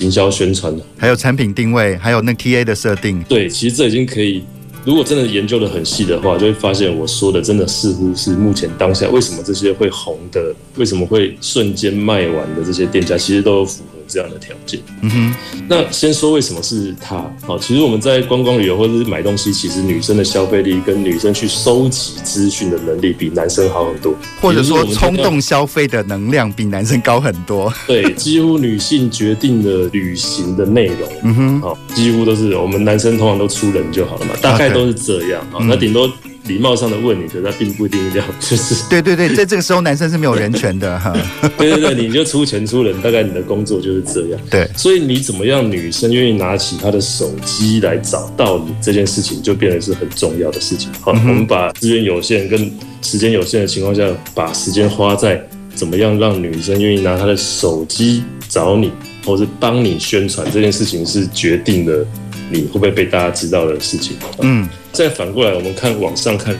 [0.00, 3.22] 营销宣传，还有产品定位，还有那 TA 的设定。
[3.24, 4.42] 对，其实这已经可以，
[4.84, 13.97] 如果真的研究的很细的话，就会发现我说的真的似乎是目前当下为什么这些会红的，为什么会瞬间卖完的这些店家，其实都有符合。
[14.08, 15.34] 这样的条件，嗯哼。
[15.68, 17.16] 那先说为什么是他？
[17.42, 27.72] 好，其实我们在观光旅游或者是买东西，其实女生的消费力跟女生去收集资讯的能力比男生好很多，或者说冲动消费的能量比男生高很多。
[27.86, 35.46] 对，几乎女性决定了旅行的内容，嗯哼，好，几乎都是我们男生通常都出人就好了嘛，大概都是这样。
[35.50, 36.10] 好，那顶多。
[36.48, 38.74] 礼貌上的问你，可是他并不一定要就是。
[38.90, 41.12] 对对对，在这个时候男生是没有人权的 哈。
[41.56, 44.40] 对对对，你就出钱出人，大概你的工作就是这样。
[44.50, 50.90] 对，所以你怎么样，女生愿意拿起她的手机来找到你这件事情，就变得是很重要的事情。
[51.00, 52.70] 好，我们把资源有限跟
[53.02, 54.02] 时间有限的情况下，
[54.34, 55.40] 把时间花在
[55.74, 58.90] 怎么样让女生愿意拿她的手机找你，
[59.24, 62.06] 或是帮你宣传这件事情，是决定了
[62.50, 64.16] 你会不会被大家知道的事情。
[64.40, 64.68] 嗯。
[64.90, 66.58] 再反过来，我们看网上看，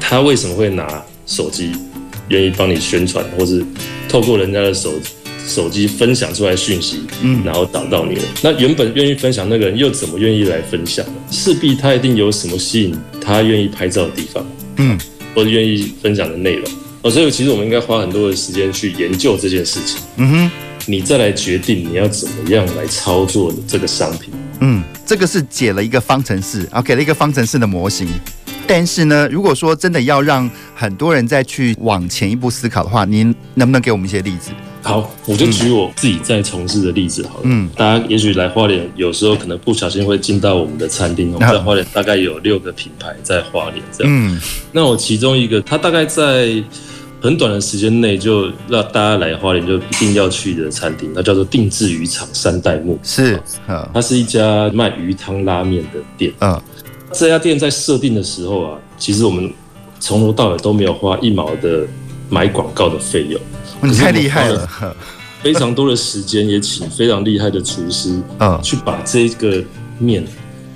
[0.00, 1.70] 他为什么会拿手机
[2.28, 3.64] 愿意帮你宣传，或是
[4.08, 4.92] 透过人家的手
[5.46, 8.22] 手机分享出来讯息，嗯，然后找到你了。
[8.42, 11.04] 那原本愿意分享那个人又怎么愿意来分享？
[11.30, 14.44] 势必他一定有什么吸引他愿意拍照的地方，
[14.78, 14.98] 嗯，
[15.34, 16.68] 或者愿意分享的内容。
[17.02, 20.00] 哦，所以其实我们应该花很多的时间去研究这件事情。
[20.16, 20.50] 嗯哼，
[20.86, 24.32] 你再来决定你要怎么样来操作你这个商品。
[24.60, 28.08] 嗯，这个是解了一个方程式啊，给了一个方程式的模型。
[28.66, 34.50] 但是呢，如果说真的要让很多人再去往前一步思考的话，您能不能给我们一些例子？
[34.80, 37.40] 好，我就举我自己在从事的例子好了。
[37.44, 41.32] 嗯，大家也许来花莲，有时候可能不小心会进到我们的餐厅。
[41.32, 44.12] 我们在花莲大概有六个品牌在花莲这样。
[44.12, 44.40] 嗯，
[44.72, 46.62] 那我其中一个，它大概在。
[47.24, 52.98] 很短的时间内就让大家来花莲就一定要去的餐厅，那叫做定制渔场三代目。
[53.02, 53.40] 是，
[53.94, 56.30] 它是一家卖鱼汤拉面的店。
[56.42, 56.60] 嗯，
[57.12, 59.50] 这家店在设定的时候啊，其实我们
[59.98, 61.86] 从头到尾都没有花一毛的
[62.28, 63.40] 买广告的费用。
[63.80, 64.68] 你太厉害了，
[65.42, 69.64] 非常多的时间也请非常厉害的厨师，嗯，去把这个
[69.98, 70.22] 面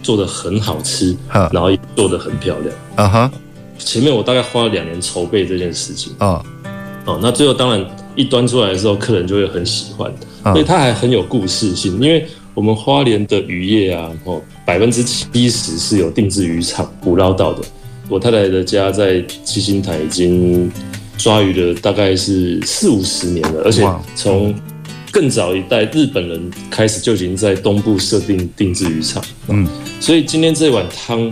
[0.03, 2.75] 做得很好吃，然后也做得很漂亮。
[2.97, 3.31] 嗯哼。
[3.79, 6.45] 前面我大概花了两年筹备这件事情啊，
[7.07, 10.13] 哦，那最后当然一端出来的时候，客人就会很喜欢，
[10.45, 11.95] 所以它还很有故事性。
[12.01, 17.63] 因为我们花莲的渔业啊，哦，百分之七十是有定制渔场捕捞到的。
[18.09, 20.71] 我太太的家在七星潭已经
[21.17, 23.87] 抓鱼了，大概是四五十年了，而且
[24.17, 24.55] 从
[25.13, 29.23] 更早一代日本人开始就已经在东部设定定制渔场。
[29.49, 29.67] 嗯，
[30.01, 31.31] 所以今天这碗汤，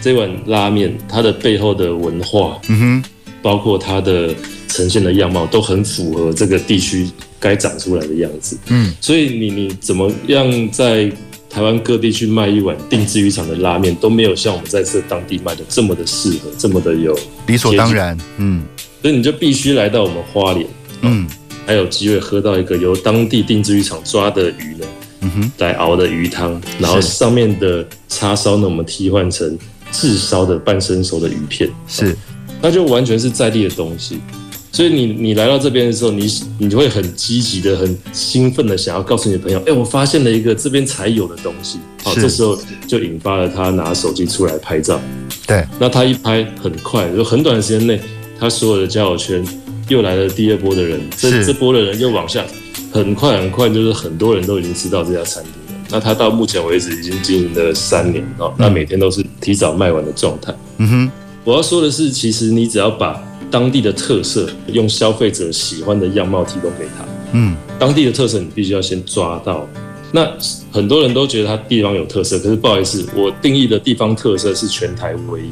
[0.00, 3.04] 这碗拉面，它的背后的文化，嗯哼，
[3.42, 4.34] 包括它的
[4.68, 7.08] 呈现的样貌，都很符合这个地区。
[7.42, 11.10] 该长出来的样子，嗯，所以你你怎么样在
[11.48, 18.62] 台湾各地去卖一碗定制渔场的拉面，都没有像我们在这当地卖的这么的适合，这么的有理所当然，嗯，
[19.00, 20.66] 所以你就必须来到我们花莲，
[21.00, 21.26] 嗯，
[21.64, 24.86] 还有机会喝到一个由当地定制渔场抓的鱼呢，
[25.22, 29.58] 嗯哼，来熬的鱼汤，然后上面的叉烧呢，我们替换成
[29.92, 32.16] 炙烧的半生熟的鱼片，是，
[32.62, 34.18] 那就完全是在地的东西。
[34.72, 41.78] 所以你你来到这边的时候，你你会很积极的、很兴奋的想要告诉你的朋友，哎、欸，我发现了一个这边才有的东西。
[42.04, 45.00] 好，这时候就引发了他拿手机出来拍照。
[45.44, 48.00] 对，那他一拍很快，就很短的时间内，
[48.38, 49.44] 他所有的交友圈
[49.88, 52.44] 又来了第二波的人，这这波的人又往下，
[52.92, 55.69] 很快很快，就是很多人都已经知道这家餐厅了。
[55.90, 60.54] 那他到目前为止已经经营了三年哦，那每天都是提早卖完的状态。
[60.78, 61.10] 嗯哼，
[61.44, 67.04] 我要说的是，其实你只要把当地的特色，用消费者喜欢的样貌提供给他。
[67.32, 69.66] 嗯，当地的特色你必须要先抓到。
[70.12, 70.28] 那
[70.72, 75.50] 很多人都觉得他地方有特色，可是不好意思，我定义的地方特色是全台唯一。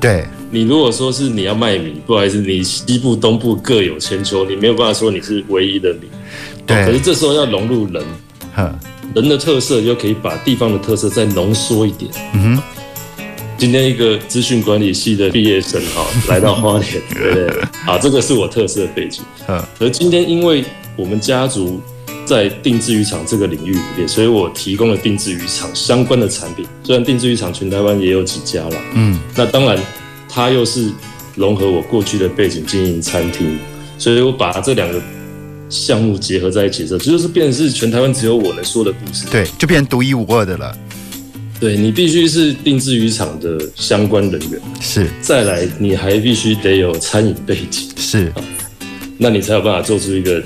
[0.00, 6.08] 对，你如果说是你要卖米，不好意思，你西部、东部各有千秋，你没有办法说你是唯一的米。
[6.66, 8.04] 对，可是这时候要融入人，
[9.14, 12.10] 人的特色又可以把地方的特色再浓缩一点。
[12.34, 12.62] 嗯哼。
[13.58, 17.60] 今天一个资讯管理系的毕业生哈，来到花莲， 对不对？
[17.86, 19.22] 啊，这个是我特色的背景。
[19.46, 20.64] 嗯，而今天因为
[20.96, 21.80] 我们家族
[22.24, 26.66] 在定制渔场这个领域里面，所以我提供了定制渔场相关的产品。
[26.82, 29.78] 虽然定制渔场全台湾也有几家了，嗯，那当然
[30.28, 30.90] 它又是
[31.36, 33.56] 融合我过去的背景经营餐厅，
[33.96, 35.00] 所以我把这两个
[35.72, 39.26] 项目结合在一起的时候，就是变成是全台湾只有我能说的故事。
[39.30, 40.76] 对，就变成独一无二的了。
[41.58, 45.08] 对，你必须是定制渔场的相关人员，是。
[45.22, 48.30] 再来，你还必须得有餐饮背景，是。
[49.16, 50.42] 那你才有办法做出一个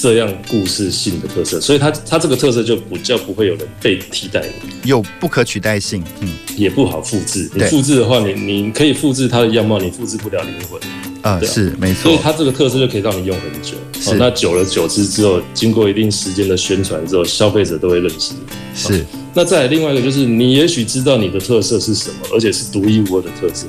[0.00, 4.42] 这样故事性的特色，所以它它这个特色就不叫不会有人被替代，
[4.84, 7.50] 有不可取代性，嗯，也不好复制。
[7.54, 10.80] 你复制的话，你你可以复制它的样貌，你复制不了灵魂。
[11.20, 12.04] 啊，是没错。
[12.04, 13.74] 所以它这个特色就可以让你用很久。
[14.00, 14.14] 是。
[14.14, 18.32] 那久了久之之后，经过一定时间的宣传之后，消费者都会认识。
[18.74, 19.04] 是。
[19.34, 23.66] 那再来另外一个就是，你也许知道你的特色是什么，而且是独一无二的特色。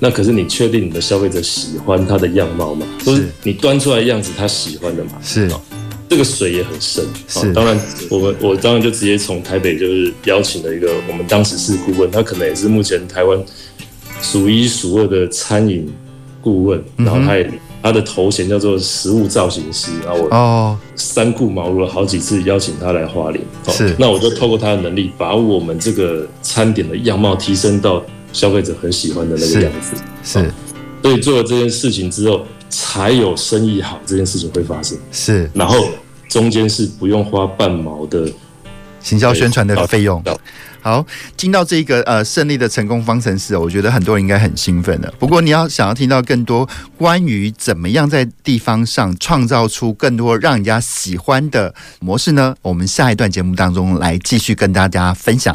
[0.00, 2.84] 那可是你确定你的消费者喜欢它的样貌吗？
[2.98, 3.04] 是。
[3.04, 5.12] 都是你端出来的样子，他喜欢的吗？
[5.22, 5.48] 是。
[6.08, 7.04] 这个水也很深。
[7.28, 7.52] 是。
[7.52, 7.78] 当然，
[8.10, 13.38] 我们我当然就直接从台北就是邀请了一个我们当时是顾问，他可能也是目前台湾
[14.20, 15.88] 数一数二的餐饮
[16.40, 17.48] 顾问，然后他也。
[17.82, 30.52] 他的头衔叫做食物造型师，然后我三顾茅庐了好几次邀请他来花莲，是，那我就透过他的能力，把我们这个餐点的样貌提升到消费者很喜欢的那个样子，是，
[31.02, 35.88] 所以做了这件事情之后，才有生意好这件事情会发生，是，然后
[36.28, 38.30] 中间是不用花半毛的
[39.00, 40.22] 行销宣传的费用。
[40.82, 41.04] 好，
[41.36, 45.12] 听到这个呃胜利的成功方程式，我觉得很多人应该很兴奋的。
[45.18, 46.66] 不过你要想要听到更多
[46.96, 52.54] 关于怎么样在地方上创造出更多让人家喜欢的模式呢？
[52.62, 55.54] 我们下一段节目当中来继续跟大家分享。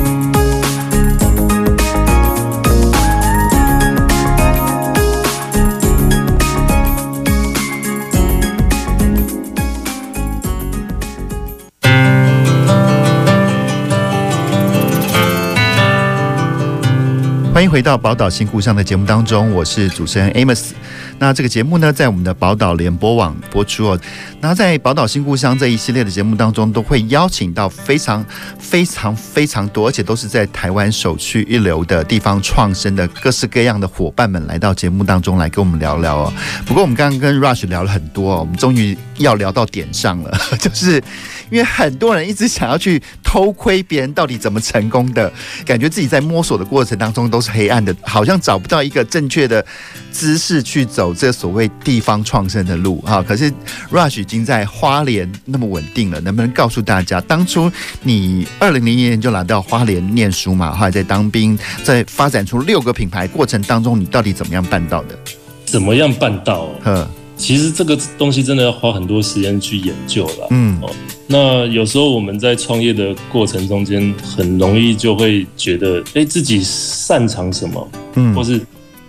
[17.61, 20.71] 欢迎回到宝岛新故乡的节目当中，我是主持人 Amos。
[21.21, 24.01] 那这个节目呢，在我们的宝岛联播网播出哦。
[24.39, 28.25] 那在宝岛新故乡这一系列的节目当中，都会邀请到非常
[28.57, 36.33] 非常非常多，而且都是在台湾首屈一流的地方创生的各式各样的伙伴们来到节目当中来跟我们聊聊哦。
[36.65, 40.95] 不过我们刚刚跟 Rush 聊了很多哦，我们终于要聊到点上了， 就是
[41.51, 45.31] 因为很多人一直想要去偷窥别人到底怎么成功的，
[45.67, 49.63] 感觉自己在摸索的过程当中都是黑暗的，好像找不到一个正确的
[50.11, 51.10] 姿势去走。
[51.11, 53.21] 走这所谓地方创生的路哈。
[53.21, 53.51] 可是
[53.91, 57.71] Rush 已经在花莲那么稳定了，能不能告诉大家，当初
[58.03, 65.17] 你二零零一年就来到花莲念书嘛，后来在当兵，在发展出六个品牌过程当中，你到底怎么样办到的？
[65.65, 66.67] 怎么样办到？
[66.83, 67.07] 呵，
[67.37, 70.47] 其实这个东西真的要花很多时间去研究了。
[70.49, 70.89] 嗯，哦，
[71.27, 78.59] 那有时候我们在创业的过程中间，很容易就会觉得，哎，自己擅长什么，嗯，或是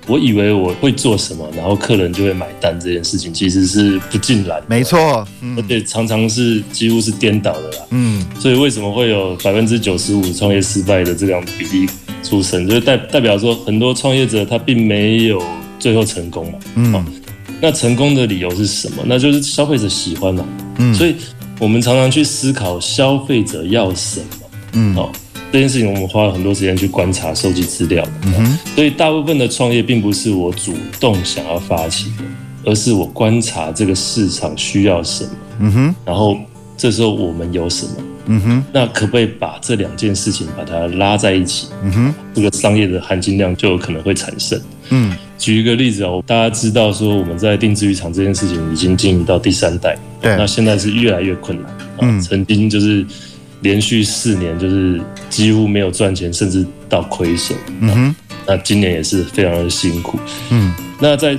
[0.07, 4.63] 我以为我会做什么，然后客人就会买单，这件事情其实是不尽然。
[4.67, 7.87] 没错，嗯，而且常常是几乎是颠倒的啦。
[7.91, 11.89] 嗯，所以为什么会有百分之九十五创业失败的这样比例
[12.23, 15.43] 出生，就是代代表说很多创业者他并没有。
[15.83, 16.59] 最后成功嘛？
[16.77, 17.05] 嗯、哦，
[17.61, 19.03] 那成功的理由是什么？
[19.05, 20.47] 那就是消费者喜欢嘛。
[20.77, 21.17] 嗯，所以
[21.59, 24.27] 我们常常去思考消费者要什么。
[24.75, 25.11] 嗯，哦，
[25.53, 28.03] 这件事情我们花了很多时间去观察、收集资料。
[28.25, 32.25] 嗯哼，所以大部分的创业并不是我主动想要发起的，
[32.65, 35.31] 而是我观察这个市场需要什么。
[35.61, 36.39] 嗯哼，然后
[36.75, 37.93] 这时候我们有什么？
[38.27, 41.67] 嗯哼，那可不可以把这两件事情把它拉在一起？
[41.83, 44.59] 嗯哼，这个商业的含金量就有可能会产生。
[44.89, 45.15] 嗯。
[45.39, 51.71] 举一个例子哦，大家知道说我们在定制渔场这件事情已经经营到第三代，对，那现在是越来越困难。
[52.01, 53.05] 嗯，曾经就是
[53.63, 55.01] 连续四年就是
[55.31, 57.57] 几乎没有赚钱，甚至到亏损。
[57.81, 60.19] 嗯哼，那今年也是非常的辛苦。
[60.51, 61.39] 嗯，那在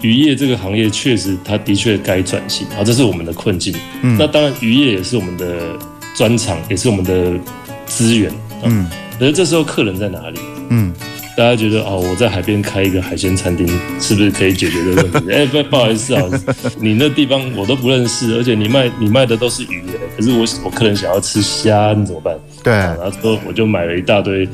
[0.00, 3.74] 渔业这个行业，确实它的确该转型啊，这是我们的困境。
[4.02, 5.78] 嗯，那当然渔业也是我们的
[6.16, 7.32] 专长，也是我们的
[7.86, 8.32] 资源。
[8.62, 8.88] 嗯，
[9.18, 10.40] 可是这时候客人在哪里？
[10.70, 10.92] 嗯。
[11.36, 13.66] 大家觉得哦，我在海边开一个海鲜餐厅，
[13.98, 15.30] 是不是可以解决这个问题？
[15.32, 16.22] 哎，不，不好意思啊，
[16.78, 19.82] 你那地方我都不认识，而且你卖你卖的都是鱼，
[20.16, 22.36] 可是我我客人想要吃虾，你怎么办？
[22.62, 24.46] 对，然后说我就买了一大堆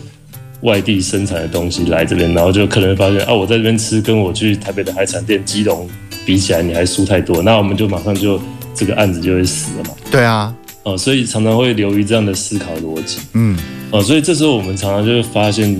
[0.60, 5.88] 外地生产的东西来这边，然后就客人发现啊，我在这边吃，跟我去台北的海产店、基隆
[6.24, 8.40] 比起来，你还输太多，那我们就马上就
[8.74, 9.90] 这个案子就会死了嘛。
[10.08, 10.54] 对啊，
[10.84, 13.18] 哦，所以常常会流于这样的思考逻辑。
[13.32, 13.58] 嗯，
[13.90, 15.74] 哦，所以这时候我们常常就会发现。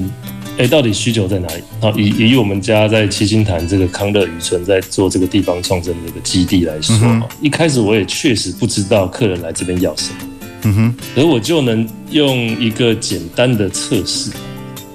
[0.58, 1.62] 哎，到底需求在哪里？
[1.80, 10.18] 好，以以我们家在七星潭这个康乐渔村在做这个地方创生这个基地来说，嗯、一开始我也确实不知道客人来这边要什么，
[10.62, 14.30] 嗯哼，而我就能用一个简单的测试，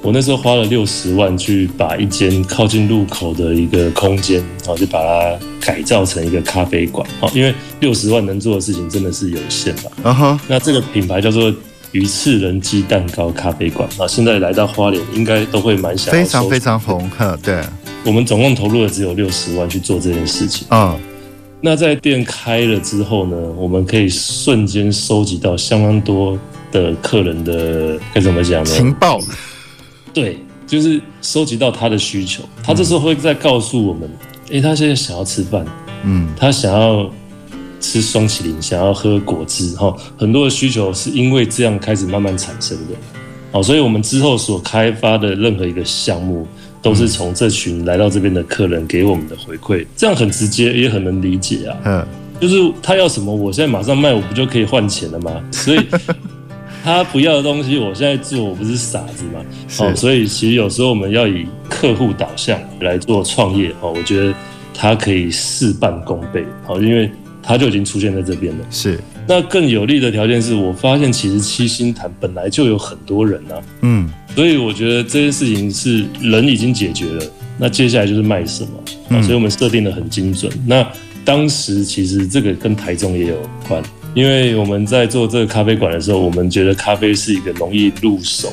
[0.01, 11.53] 我那时候花了六十万去把一间靠近路口的一个空间，好，就把它改造成一个咖啡馆，好，因为六十万能做的事情真的是有限吧，嗯哼，那这个品牌叫做。
[11.91, 16.11] 鱼翅人鸡蛋糕咖啡馆那，现在来到花莲，应该都会蛮想。
[16.11, 17.61] 非常非常红，哈，对。
[18.05, 20.65] 我们总共投入了只有六十万去做这件事情。
[20.71, 20.97] 嗯，
[21.59, 26.39] 那在店开了之后呢，我们可以瞬间收集到相当多
[26.71, 28.69] 的客人的该怎么讲呢？
[28.71, 29.19] 情报。
[30.13, 34.09] 对，就是收集到他的需求，他这时候会再告诉我们，
[34.45, 35.65] 哎、欸，他现在想要吃饭，
[36.03, 37.11] 嗯，他想要。
[37.81, 42.93] 吃双淇淋，想要喝果汁，哈，很多的需求是因为这样开始慢慢产生的，
[43.51, 46.47] 好，所以我们之后所开发的任何一个项目，
[46.81, 52.07] 都是从这群来到这边的客人给我们的回馈，这样很直接，也很能理解啊，嗯，
[52.39, 55.43] 就是他要什么，我现在马上卖，我不就可以换钱了吗？
[55.51, 55.79] 所以
[56.85, 59.43] 他不要的东西，我现在做，我不是傻子吗？
[59.79, 64.33] 哦，所以其实有时候我们要以客户导向来做创业，哦，我觉得
[64.73, 67.09] 它可以事半功倍，好，因为。
[67.41, 68.65] 它就已经出现在这边了。
[68.69, 73.55] 是，那更有利的条件是我发现，其实七星潭本来就有很多人啊。
[73.81, 77.25] 嗯，所以我觉得这件事情是人已经解决了，
[77.57, 78.69] 那接下来就是卖什么。
[79.09, 80.51] 嗯，所以我们设定的很精准。
[80.65, 80.87] 那
[81.23, 83.37] 当时其实这个跟台中也有
[83.67, 83.83] 关，
[84.13, 88.51] 因为我们在做这个咖啡馆的时候，我们觉得咖啡是一个容易入手。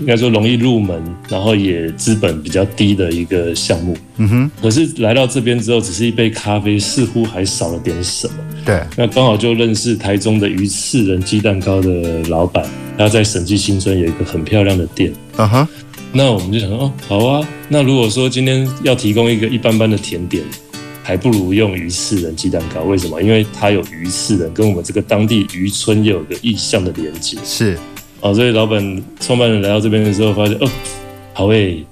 [0.00, 3.96] 应该说容易入门，然后也资本比较低的一个项目。
[4.16, 4.50] 嗯哼。
[4.60, 8.34] 可是来到这边之后，只是一杯咖啡，似乎还少了点什么。
[8.64, 8.80] 对。
[8.96, 12.64] 那刚好就认识台中的鱼翅人鸡蛋糕的老板，
[12.96, 15.12] 他在审计新村有一个很漂亮的店。
[15.36, 15.68] 啊哈。
[16.12, 17.48] 那我们就想说，哦，好啊。
[17.68, 20.42] 那如果说今天要提供一个一般般的甜点，
[21.02, 22.82] 还不如用鱼翅人鸡蛋糕。
[22.82, 23.22] 为什么？
[23.22, 27.36] 因为它有鱼翅人，跟我们这个当地渔村又有个意象的连接。
[27.44, 27.78] 是。
[28.20, 30.68] 哦，所以老板、创办人来到这边的时候，发现哦，
[31.32, 31.86] 好诶、欸，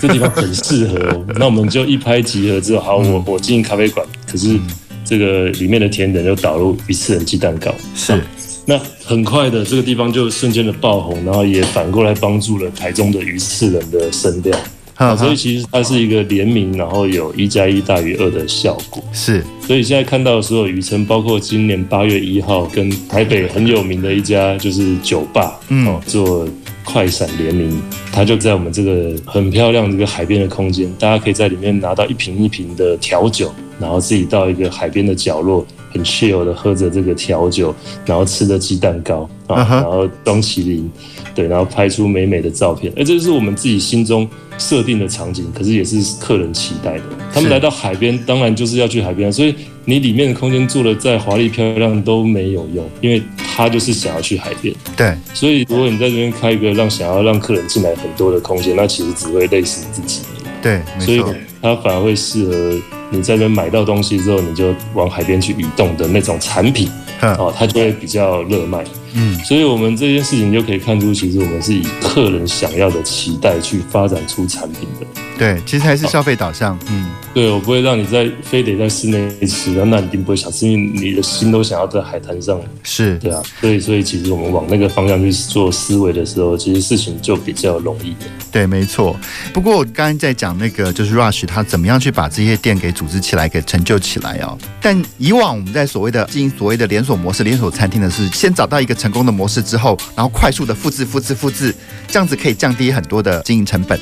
[0.00, 1.26] 这地方很适合哦。
[1.38, 4.56] 那我们就一拍即合之后，好，我我经营咖啡馆，可是
[5.04, 7.74] 这个里面的甜点就导入一次人鸡蛋糕。
[7.94, 8.22] 是，
[8.64, 14.58] 那很快的这个地方就瞬间的爆红，然后也反过来帮助了台中的鱼翅人的声量。
[15.02, 19.02] 啊，所以其实它是一个联名，然后有一加一大于二的效果。
[19.12, 26.46] 是，所以现在看到的所有渔村，包括今年八月一号跟台北很有名的一家就是酒吧，嗯，做
[26.84, 27.82] 快闪联名，
[28.12, 37.74] 它就在我们这个很漂亮一个海边的空间，大家可以在里面拿到一瓶一瓶的调酒，然后自己到一个海边的角落，很 chill 的喝着这个调酒，
[38.06, 40.90] 然后吃着鸡蛋糕啊，然后装麒麟，
[41.34, 42.92] 对，然后拍出美美的照片。
[42.96, 44.28] 哎，这是我们自己心中
[44.58, 47.02] 设定的场景，可是也是客人期待的。
[47.32, 54.74] 他们来到海边，当然就是要去海边，所以你里面的空间做的再华丽漂亮都没有用，因为他就是想要去海边。
[54.96, 60.20] 对，所以如果你在这边开一个让想要让客人进来很多的空间，那其实只会累死自己。
[60.62, 61.22] 对，所以
[61.60, 62.80] 它反而会适合
[63.12, 66.90] 你在那边买到东西之后，你就往海边去移动的那种产品，
[67.20, 68.82] 哦，它就会比较热卖。
[69.14, 75.06] 嗯，所以我们这件事情就可以看出，其实我们是以客人想要的期待去发展出产品的。
[75.38, 76.78] 对，其实还是消费导向。
[76.88, 82.60] 嗯，对，我不会让你在非得在室内吃，那你一定不会想吃，因为你的心都想要在海滩上。
[82.84, 88.14] 是，对啊，所以所以其实我们往那个方向去做思维的时候，其实事情就比较容易。
[88.52, 89.16] 对，没错。
[89.52, 94.56] 不过我刚刚在讲那个，就是 Rush 他怎么样去把这些店给组织起来，给成就起来哦。
[94.80, 101.74] 但以往我们在所谓的经营所谓的连锁模式、连锁餐厅的是，先找到一个成功的模式之后，然后快速的复制、复制、复制，
[102.06, 103.98] 这样子可以降低很多的经营成本。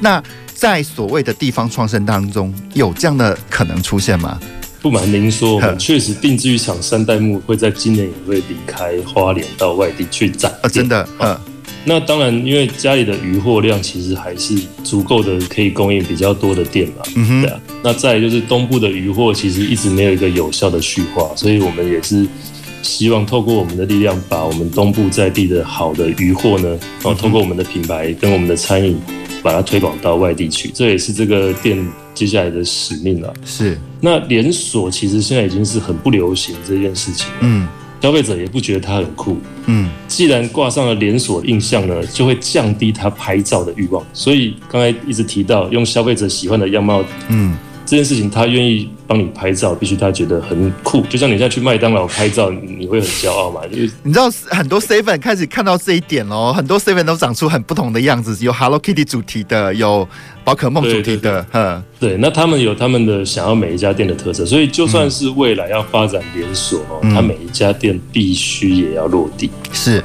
[0.00, 0.20] 那
[0.62, 4.38] 在所谓的地方创生当中，有这样的可能出现吗？
[4.80, 10.52] 不瞒您说，我们确实定制浴场三代目会在今年也会离开花莲到外地去展。
[10.62, 11.36] 啊，真的，嗯。
[11.84, 14.54] 那当然，因为家里的余货量其实还是
[14.84, 17.02] 足够的，可以供应比较多的店嘛。
[17.16, 17.42] 嗯哼。
[17.42, 17.60] 对啊。
[17.82, 22.24] 那再就是东部的余货，其实一直没有一个有效的去化，所以我们也是。
[22.82, 26.68] 希望透过我们的力量，把我们东部在地的好的渔货呢，
[27.00, 29.00] 然后透过我们的品牌跟我们的餐饮，
[29.42, 30.70] 把它推广到外地去。
[30.72, 31.84] 这也是这个店
[32.14, 33.32] 接下来的使命了。
[33.44, 33.78] 是。
[34.00, 37.34] 那连锁其实现在已经是很不流行这件事情了。
[37.40, 37.68] 嗯。
[38.00, 39.36] 消费者也不觉得它很酷。
[39.66, 39.90] 嗯。
[40.08, 44.04] 既然挂上了连锁印象呢，就会降低他拍照的欲望。
[44.12, 47.04] 所以刚才一直提到用消费者喜欢的样貌。
[47.28, 47.56] 嗯。
[47.92, 51.02] 这件事情，他愿意帮你拍照，必须他觉得很酷。
[51.10, 53.60] 就像你现在去麦当劳拍照，你会很骄傲嘛？
[53.70, 60.08] 因为你知道很多 seven 开始看到这一点哦，很多 seven 都长出很不同的样子，有 Hello Kitty 主题的，有
[60.42, 61.46] 宝可梦主题的。
[61.52, 69.50] 嗯，对，那他们有他们的想要每一家店的特色，所以就算是未来要发展连锁哦，他每一家店必须也要落地。
[69.70, 70.02] 是。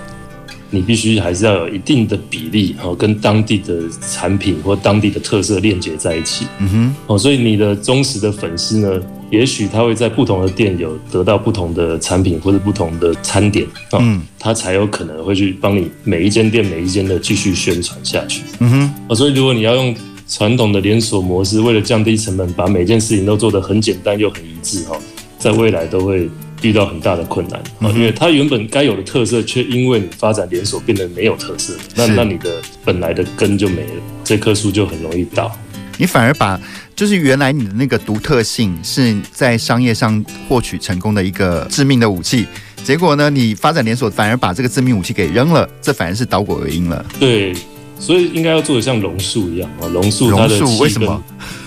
[0.70, 6.46] 你必须还是要有一定的比例，哦，跟当地的产品或当地的特色链接在一起。
[6.60, 13.66] 嗯哼，哦，所以你的忠实的粉丝呢，也许他会在不同的店有得到不同的产品或者不同的餐点，
[13.98, 18.42] 嗯，他才有可能会去帮你每一间店每一间的继续宣传下去。
[18.60, 19.96] 嗯哼，哦，所以如果你要用
[20.28, 24.98] 传统的连锁模式，为了降低成本，把每件事情都做得很简单又很一致，哈，
[25.40, 26.30] 在未来都会。
[26.62, 35.56] 遇到很大的困难啊，因为它原本该有的特色，却因为你发展连锁变得没有特色，那那你的本来的根就没了，这棵树就很容易倒。
[36.00, 36.60] 你反而把
[36.96, 42.46] 就是原来你的那个独特性是在商业上获取成功的一个致命的武器，
[42.84, 47.06] 结果呢，你发展连锁反而把这个致命武器给扔了，这反而是倒果为因了。
[47.20, 47.54] 对，
[48.00, 51.24] 所以应该要做的像榕树一样啊，榕树它的为什么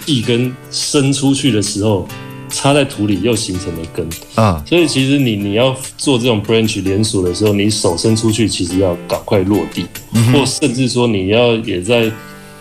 [0.07, 2.09] 一根伸出去的时候？
[2.51, 4.07] 插在土里又形成了根。
[4.34, 9.86] 啊，所以其实你你要做这种 branch 连锁的时候，你手伸出去，其实要赶快落地，
[10.32, 12.11] 或甚至说你要也在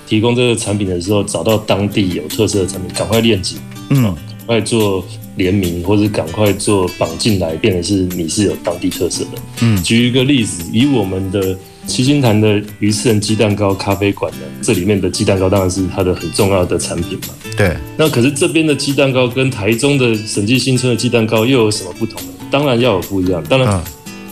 [0.07, 3.55] 提供这个产品的时候，找到当地有特色的产品，赶快链接，
[3.89, 9.41] 嗯，赶快做联名，或者赶快做绑进来，变得是你是有当地特色的。
[9.61, 11.57] 嗯，举一个例子，以我们的。
[11.89, 17.33] 七星潭的鱼翅人鸡蛋糕咖啡馆呢，这里面的鸡蛋糕当然是它的很重要的产品嘛。
[17.57, 17.75] 对。
[17.97, 22.27] 那可是这边的鸡蛋糕跟台中的审计新村的鸡蛋糕又有什么不同呢？
[22.51, 23.43] 当然要有不一样。
[23.49, 23.83] 当然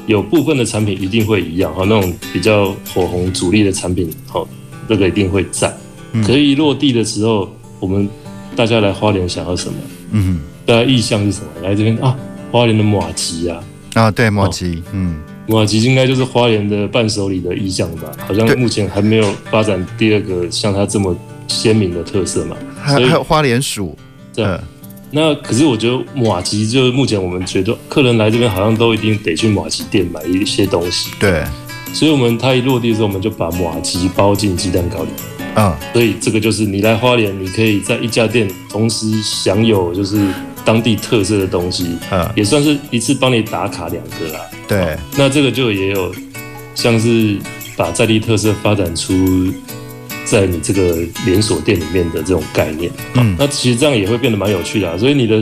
[0.05, 4.47] 有部分的产品一定会一样哈，那种比较火红主力的产品，好，
[4.87, 5.75] 这个一定会在。
[6.25, 8.07] 可是一落地的时候，我们
[8.55, 9.75] 大家来花莲想要什么？
[10.11, 11.47] 嗯，大家意向是什么？
[11.61, 12.15] 来这边啊，
[12.51, 13.63] 花莲的麻糬啊。
[13.95, 15.19] 啊，对，麻糬，嗯。
[15.47, 18.11] 麻糬应该就是花莲的伴手礼的意象吧？
[18.27, 21.15] 好像目前还没有发展第二个像它这么
[21.47, 22.57] 鲜明的特色嘛。
[22.81, 23.97] 还有花莲薯，
[24.35, 24.45] 对。
[25.09, 31.11] 那可是我觉得马吉就是目前我们觉得客人来这边好像都一定得去马吉店买一些东西。
[31.17, 31.43] 对。
[31.93, 35.09] 所以我们它一落地的时候，我们就把马吉包进鸡蛋糕里。
[35.55, 35.73] 嗯。
[35.93, 40.27] 所以这个就是你来花莲，你可以在一家店同时享有就是。
[40.67, 44.41] 当地特色的东西，嗯，也算是一次帮你打卡两个啦。
[44.67, 46.13] 对，那这个就也有
[46.75, 47.37] 像是
[47.77, 49.47] 把在地特色发展出
[50.25, 52.91] 在你这个连锁店里面的这种概念。
[53.13, 54.97] 嗯，那其实这样也会变得蛮有趣的啊。
[54.97, 55.41] 所以你的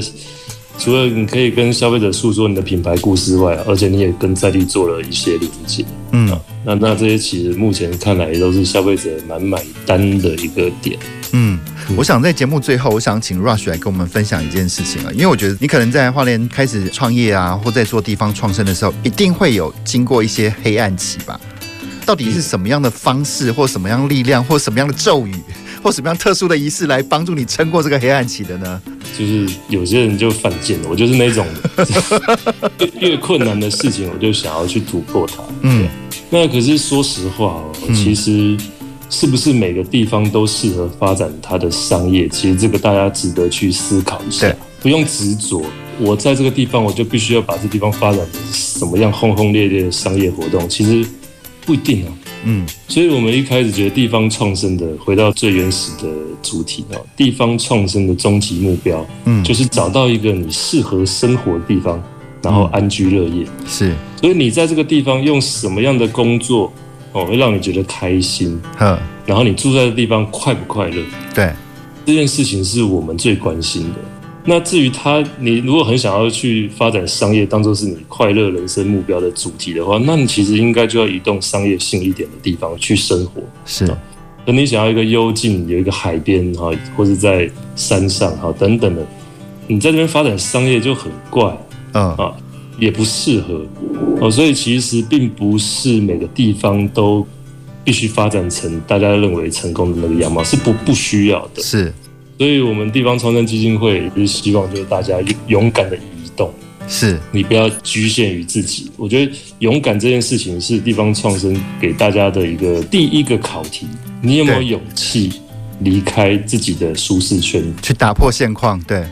[0.78, 5.84] 除了你可以跟消费者诉说你的品牌故事外，而且你也跟在地做了一些连接。
[6.12, 11.00] 嗯，那那这些其实目前看来也都是消费者蛮买单的一个点。
[11.38, 11.60] 嗯，
[11.98, 21.38] 我想在节目最后，我想请 Rush 来跟我们分享一件事情啊，因为我觉得你可能在花莲开始创业啊，或在做地方创生的时候，一定会有经过一些黑暗期吧？
[22.06, 25.36] 到底是什么样的方式，或什么样力量，或什么样的咒语，
[25.84, 28.82] 或什么样特殊的仪式来帮助你撑过这个黑暗期的呢？
[29.18, 31.46] 就是有些人就犯贱了，我就是那种
[33.02, 35.44] 越困难的事情，我就想要去突破它。
[35.64, 35.86] 嗯，
[36.30, 38.58] 那可是说实话哦，其实。
[39.18, 42.28] 是不是每个地方都适合发展它的商业？
[42.28, 44.54] 其实这个大家值得去思考一下。
[44.82, 45.64] 不用执着，
[46.02, 50.68] 我在这个地方我就必须要把这地方发展成什么样轰轰烈烈的商业活动？
[50.68, 51.08] 其实
[51.66, 52.12] 不一定啊。
[52.44, 56.10] 嗯，所以我们一开始觉得地方创生的，回到最原始的
[56.44, 62.04] 主题哦，地方创生的终极目标，嗯，就是找到一个你适合生活的地方，
[62.44, 63.46] 然后安居乐业。
[63.66, 66.70] 是，所以你在这个地方用什么样的工作？
[67.16, 71.02] 哦，会让你觉得开心，嗯，然后你住在的地方快不快乐？
[71.34, 71.50] 对，
[72.06, 74.00] 这件事情是我们最关心的。
[74.44, 83.42] 那至于他，你如果很想要去发展商业，当做是你快乐人生目标的主题的话，那你其实应该就要移动商业性一点的地方去生活。
[83.66, 83.90] 是，
[84.46, 89.02] 那你想要一个幽静，有一个海边哈，或是在山上哈等等的，
[89.68, 91.58] 你在这边发展商业就很怪，
[91.94, 92.36] 嗯啊。
[92.78, 93.62] 也不适合
[94.26, 97.26] 哦，所以其实并不是每个地方都
[97.84, 101.62] 必须发展成大家认为成功的那个样貌，是不不需要的。
[101.62, 101.94] 是，
[102.40, 105.18] 所以我们地方创生基金会也是希望就是大家
[105.48, 106.52] 勇敢的移动，
[106.88, 108.90] 是你不要局限于自己。
[108.98, 113.86] 我觉得勇敢这件事情是地方创生给大家的一个第一个考题，
[114.22, 115.34] 你有没有勇气
[115.82, 118.82] 离开自己的舒适圈，去打破现况？
[118.88, 119.06] 对，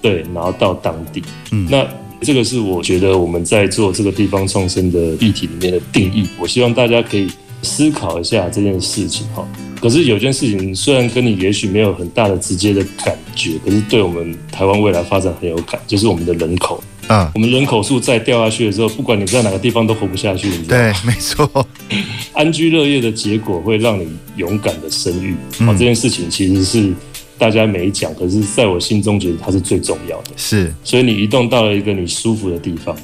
[0.00, 1.84] 对，然后到当地，嗯，那。
[2.22, 6.26] 这个是我觉得我们在做这个地方创生的议题里面的定义。
[6.38, 7.28] 我希望大家可以
[7.62, 9.46] 思考一下这件事情哈。
[9.80, 16.82] 可是有件事情虽然跟你也许没有很大的直接的感觉，可是对我们台湾未来发展很有感，就是我们的人口。
[17.08, 20.48] 嗯，我们人口数再掉下去的时候，不管你在哪个地方都活不下去。
[20.48, 20.92] 你知道吗？
[21.02, 21.66] 对，没错。
[22.32, 24.06] 安居乐业的结果会让你
[24.36, 25.34] 勇敢的生育。
[25.58, 26.92] 好，这件事情其实是。
[27.42, 30.30] 大家没讲，可是在我心中觉得它是最重要的。
[30.36, 32.96] 是，所以你移动到了一个你舒服的地方，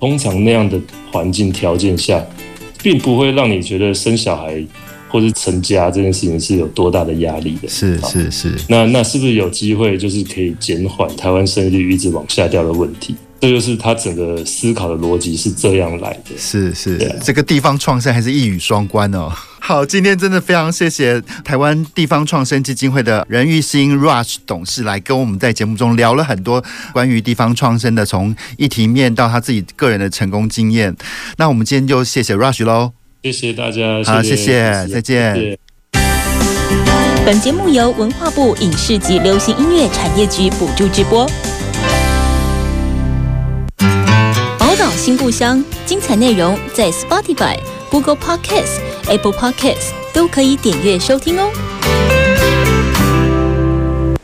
[0.00, 0.76] 通常那样的
[1.12, 2.20] 环境条件下，
[2.82, 4.60] 并不会让你觉得生小孩
[5.08, 7.68] 或是成家这件事情是有多大的压力的。
[7.68, 8.52] 是是是。
[8.68, 13.14] 那那是不是有机会，就是可以减缓台湾生育率一直往下掉的问题？
[13.40, 16.36] 这就是他整个思考的逻辑是这样来的。
[16.38, 19.30] 是是，这个地方创生还是一语双关哦。
[19.60, 26.62] 好，今天真的非常谢谢台湾地方创生基金会的任玉兴 Rush 董事来跟我们在节目中聊了很多
[26.92, 30.94] 关于地方创生的，从议题面到他自己个人的成功经验。
[31.38, 35.34] 那我们今天就谢谢 Rush 喽，谢谢大家，好，谢谢，谢谢再见。
[35.34, 35.58] 谢谢。
[37.24, 41.26] 本节目由文化部影视及流行音乐产业局补助直播。
[44.74, 47.56] 宝岛新故乡，精彩内容在 Spotify、
[47.88, 48.80] Google Podcasts。
[49.06, 51.48] Apple Podcasts 都可以点阅收听哦。